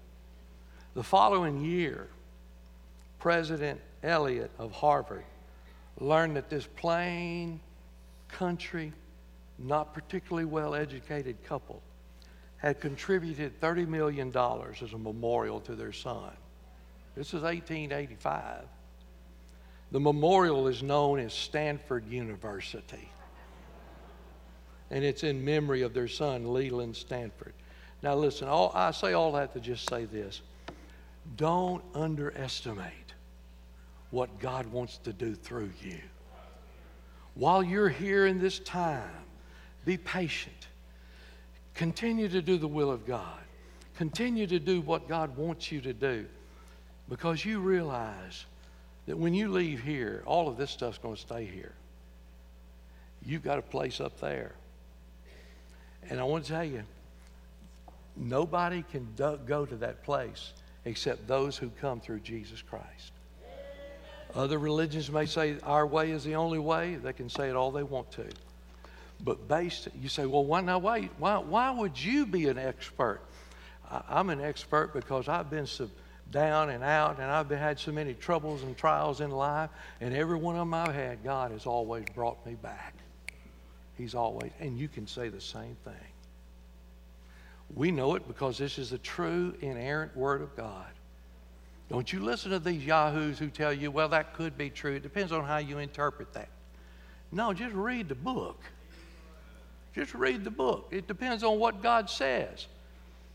The 0.95 1.03
following 1.03 1.63
year, 1.63 2.07
President 3.19 3.79
Eliot 4.01 4.49
of 4.57 4.71
Harvard 4.71 5.23
learned 5.99 6.35
that 6.35 6.49
this 6.49 6.65
plain 6.65 7.59
country, 8.27 8.91
not 9.59 9.93
particularly 9.93 10.45
well 10.45 10.73
educated 10.73 11.43
couple 11.43 11.83
had 12.57 12.79
contributed 12.79 13.61
$30 13.61 13.87
million 13.87 14.35
as 14.35 14.93
a 14.93 14.97
memorial 14.97 15.59
to 15.59 15.75
their 15.75 15.93
son. 15.93 16.31
This 17.15 17.27
is 17.35 17.43
1885. 17.43 18.63
The 19.91 19.99
memorial 19.99 20.67
is 20.67 20.81
known 20.81 21.19
as 21.19 21.35
Stanford 21.35 22.07
University 22.07 23.11
and 24.91 25.03
it's 25.03 25.23
in 25.23 25.43
memory 25.43 25.81
of 25.81 25.93
their 25.93 26.07
son, 26.07 26.53
Leland 26.53 26.95
Stanford. 26.95 27.53
Now, 28.01 28.15
listen, 28.15 28.47
all, 28.47 28.71
I 28.73 28.91
say 28.91 29.13
all 29.13 29.33
that 29.33 29.53
to 29.53 29.59
just 29.59 29.89
say 29.89 30.05
this 30.05 30.41
don't 31.35 31.83
underestimate 31.93 33.13
what 34.11 34.39
God 34.39 34.65
wants 34.67 34.97
to 34.99 35.13
do 35.13 35.35
through 35.35 35.71
you. 35.81 35.99
While 37.35 37.61
you're 37.61 37.89
here 37.89 38.25
in 38.25 38.39
this 38.39 38.59
time, 38.59 39.11
be 39.85 39.97
patient. 39.97 40.67
Continue 41.75 42.27
to 42.29 42.41
do 42.41 42.57
the 42.57 42.67
will 42.67 42.91
of 42.91 43.05
God. 43.05 43.39
Continue 43.95 44.47
to 44.47 44.59
do 44.59 44.81
what 44.81 45.07
God 45.07 45.37
wants 45.37 45.71
you 45.71 45.81
to 45.81 45.93
do 45.93 46.25
because 47.07 47.43
you 47.43 47.59
realize 47.59 48.45
that 49.05 49.17
when 49.17 49.33
you 49.33 49.49
leave 49.49 49.81
here, 49.81 50.23
all 50.25 50.47
of 50.47 50.57
this 50.57 50.71
stuff's 50.71 50.97
going 50.97 51.15
to 51.15 51.21
stay 51.21 51.45
here. 51.45 51.73
You've 53.25 53.43
got 53.43 53.59
a 53.59 53.61
place 53.61 53.99
up 53.99 54.19
there. 54.19 54.53
And 56.09 56.19
I 56.19 56.23
want 56.23 56.45
to 56.45 56.51
tell 56.51 56.63
you, 56.63 56.83
nobody 58.19 58.83
can 58.91 59.07
do- 59.15 59.39
go 59.45 59.65
to 59.65 59.75
that 59.77 60.03
place 60.03 60.53
except 60.85 61.27
those 61.27 61.57
who 61.57 61.69
come 61.81 61.99
through 61.99 62.19
Jesus 62.19 62.61
Christ. 62.61 63.11
Other 64.35 64.59
religions 64.59 65.09
may 65.09 65.25
say 65.25 65.57
our 65.63 65.87
way 65.87 66.11
is 66.11 66.23
the 66.23 66.35
only 66.35 66.59
way. 66.59 66.95
They 66.95 67.13
can 67.13 67.29
say 67.29 67.49
it 67.49 67.55
all 67.55 67.71
they 67.71 67.83
want 67.83 68.11
to. 68.11 68.27
But 69.21 69.47
based, 69.47 69.87
you 69.99 70.07
say, 70.07 70.25
well, 70.25 70.45
why 70.45 70.61
now? 70.61 70.77
Why, 70.77 71.09
why, 71.17 71.37
why 71.39 71.71
would 71.71 72.01
you 72.01 72.25
be 72.25 72.47
an 72.47 72.57
expert? 72.57 73.21
I, 73.89 74.19
am 74.19 74.29
an 74.29 74.39
expert 74.39 74.93
because 74.93 75.27
I've 75.27 75.49
been 75.49 75.65
so 75.65 75.89
down 76.31 76.69
and 76.69 76.83
out, 76.83 77.19
and 77.19 77.25
I've 77.25 77.49
been, 77.49 77.57
had 77.57 77.79
so 77.79 77.91
many 77.91 78.13
troubles 78.13 78.61
and 78.63 78.77
trials 78.77 79.19
in 79.19 79.31
life, 79.31 79.71
and 79.99 80.13
every 80.13 80.37
one 80.37 80.55
of 80.55 80.61
them 80.61 80.73
I've 80.73 80.93
had, 80.93 81.23
God 81.23 81.51
has 81.51 81.65
always 81.65 82.05
brought 82.13 82.45
me 82.45 82.53
back. 82.53 82.93
He's 83.97 84.13
always, 84.13 84.51
and 84.59 84.77
you 84.77 84.87
can 84.87 85.07
say 85.07 85.29
the 85.29 85.41
same 85.41 85.75
thing. 85.83 85.93
We 87.75 87.91
know 87.91 88.15
it 88.15 88.27
because 88.27 88.57
this 88.57 88.77
is 88.77 88.89
the 88.89 88.97
true, 88.97 89.53
inerrant 89.61 90.15
Word 90.15 90.41
of 90.41 90.55
God. 90.55 90.87
Don't 91.89 92.11
you 92.11 92.19
listen 92.19 92.51
to 92.51 92.59
these 92.59 92.85
yahoos 92.85 93.39
who 93.39 93.49
tell 93.49 93.73
you, 93.73 93.89
well, 93.89 94.09
that 94.09 94.33
could 94.33 94.57
be 94.57 94.69
true. 94.69 94.95
It 94.95 95.03
depends 95.03 95.31
on 95.31 95.43
how 95.43 95.57
you 95.57 95.79
interpret 95.79 96.33
that. 96.33 96.49
No, 97.31 97.53
just 97.53 97.73
read 97.73 98.09
the 98.09 98.15
book. 98.15 98.59
Just 99.95 100.13
read 100.13 100.43
the 100.43 100.51
book. 100.51 100.87
It 100.91 101.07
depends 101.07 101.43
on 101.43 101.59
what 101.59 101.81
God 101.81 102.09
says. 102.09 102.67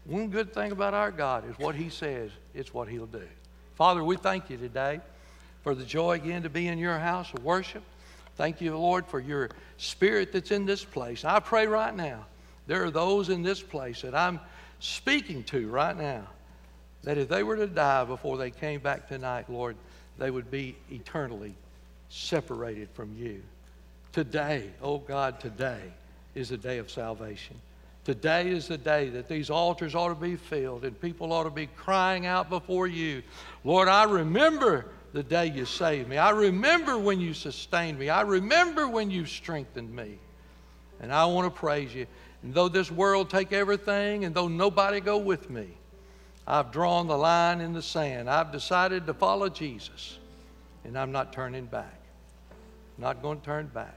One 0.05 0.28
good 0.28 0.53
thing 0.53 0.72
about 0.72 0.95
our 0.95 1.11
God 1.11 1.49
is 1.49 1.59
what 1.59 1.74
He 1.74 1.89
says, 1.89 2.30
it's 2.55 2.72
what 2.72 2.89
He'll 2.89 3.07
do. 3.07 3.26
Father, 3.74 4.05
we 4.05 4.16
thank 4.16 4.51
you 4.51 4.57
today 4.57 5.01
for 5.62 5.74
the 5.74 5.85
joy 5.85 6.12
again 6.12 6.43
to 6.43 6.51
be 6.51 6.68
in 6.68 6.78
your 6.78 6.99
house 6.99 7.32
of 7.32 7.43
worship. 7.43 7.82
Thank 8.37 8.61
you, 8.61 8.76
Lord, 8.76 9.07
for 9.07 9.18
your 9.18 9.51
spirit 9.78 10.32
that's 10.32 10.51
in 10.51 10.66
this 10.66 10.85
place. 10.85 11.24
I 11.24 11.41
pray 11.41 11.66
right 11.66 11.95
now, 11.95 12.26
there 12.67 12.85
are 12.85 12.91
those 12.91 13.29
in 13.29 13.43
this 13.43 13.62
place 13.62 14.03
that 14.03 14.15
I'm 14.15 14.41
speaking 14.81 15.45
to 15.45 15.69
right 15.69 15.97
now 15.97 16.27
that 17.03 17.19
if 17.19 17.29
they 17.29 17.43
were 17.43 17.57
to 17.57 17.67
die 17.67 18.05
before 18.05 18.39
they 18.39 18.51
came 18.51 18.81
back 18.81 19.09
tonight, 19.09 19.49
Lord, 19.49 19.77
they 20.19 20.31
would 20.31 20.51
be 20.51 20.77
eternally 20.91 21.55
separated 22.09 22.89
from 22.95 23.15
you. 23.19 23.43
Today, 24.12 24.71
oh 24.81 24.99
God, 24.99 25.41
today 25.41 25.81
is 26.35 26.49
the 26.49 26.57
day 26.57 26.79
of 26.79 26.91
salvation. 26.91 27.57
Today 28.05 28.49
is 28.49 28.69
the 28.69 28.79
day 28.79 29.09
that 29.11 29.29
these 29.29 29.49
altars 29.51 29.95
ought 29.95 30.09
to 30.09 30.15
be 30.15 30.37
filled 30.37 30.85
and 30.85 30.99
people 31.01 31.33
ought 31.33 31.45
to 31.45 31.51
be 31.51 31.67
crying 31.67 32.27
out 32.27 32.51
before 32.51 32.87
you. 32.87 33.23
Lord, 33.65 33.89
I 33.89 34.05
remember 34.05 34.87
the 35.15 35.23
day 35.23 35.47
you 35.47 35.65
saved 35.65 36.09
me. 36.09 36.19
I 36.19 36.31
remember 36.31 36.99
when 36.99 37.21
you 37.21 37.33
sustained 37.33 37.99
me. 37.99 38.11
I 38.11 38.23
remember 38.23 38.87
when 38.89 39.11
you 39.11 39.25
strengthened 39.25 39.95
me. 39.95 40.19
And 41.01 41.12
I 41.12 41.25
want 41.27 41.53
to 41.53 41.59
praise 41.59 41.95
you. 41.95 42.07
And 42.45 42.53
though 42.53 42.69
this 42.69 42.91
world 42.91 43.31
take 43.31 43.53
everything 43.53 44.27
and 44.27 44.35
though 44.35 44.49
nobody 44.49 45.01
go 45.01 45.17
with 45.17 45.49
me, 45.49 45.67
I've 46.47 46.71
drawn 46.71 47.07
the 47.07 47.17
line 47.17 47.63
in 47.63 47.73
the 47.73 47.81
sand. 47.81 48.29
I've 48.29 48.53
decided 48.53 49.07
to 49.07 49.15
follow 49.15 49.49
Jesus. 49.49 50.19
And 50.85 50.99
I'm 50.99 51.11
not 51.11 51.33
turning 51.33 51.65
back. 51.65 51.99
Not 52.99 53.23
going 53.23 53.41
to 53.41 53.45
turn 53.45 53.69
back. 53.69 53.97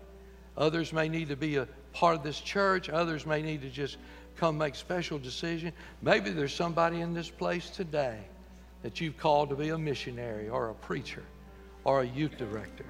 Others 0.57 0.93
may 0.93 1.09
need 1.09 1.27
to 1.27 1.35
be 1.35 1.57
a 1.57 1.67
part 1.91 2.15
of 2.15 2.23
this 2.23 2.39
church. 2.39 2.89
Others 2.89 3.25
may 3.25 3.41
need 3.41 3.61
to 3.63 3.69
just 3.69 3.97
come 4.37 4.57
make 4.57 4.75
special 4.75 5.19
decision. 5.19 5.73
Maybe 6.01 6.29
there's 6.29 6.55
somebody 6.55 7.01
in 7.01 7.13
this 7.13 7.29
place 7.29 7.69
today 7.69 8.17
that 8.81 9.01
you've 9.01 9.17
called 9.17 9.49
to 9.49 9.55
be 9.55 9.69
a 9.69 9.77
missionary 9.77 10.47
or 10.47 10.69
a 10.69 10.73
preacher 10.73 11.23
or 11.83 12.01
a 12.01 12.07
youth 12.07 12.37
director. 12.37 12.85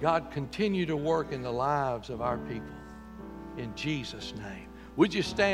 God, 0.00 0.30
continue 0.30 0.86
to 0.86 0.96
work 0.96 1.32
in 1.32 1.42
the 1.42 1.52
lives 1.52 2.10
of 2.10 2.20
our 2.22 2.38
people. 2.38 2.68
In 3.58 3.74
Jesus' 3.74 4.32
name. 4.36 4.68
Would 4.96 5.12
you 5.12 5.22
stand? 5.22 5.44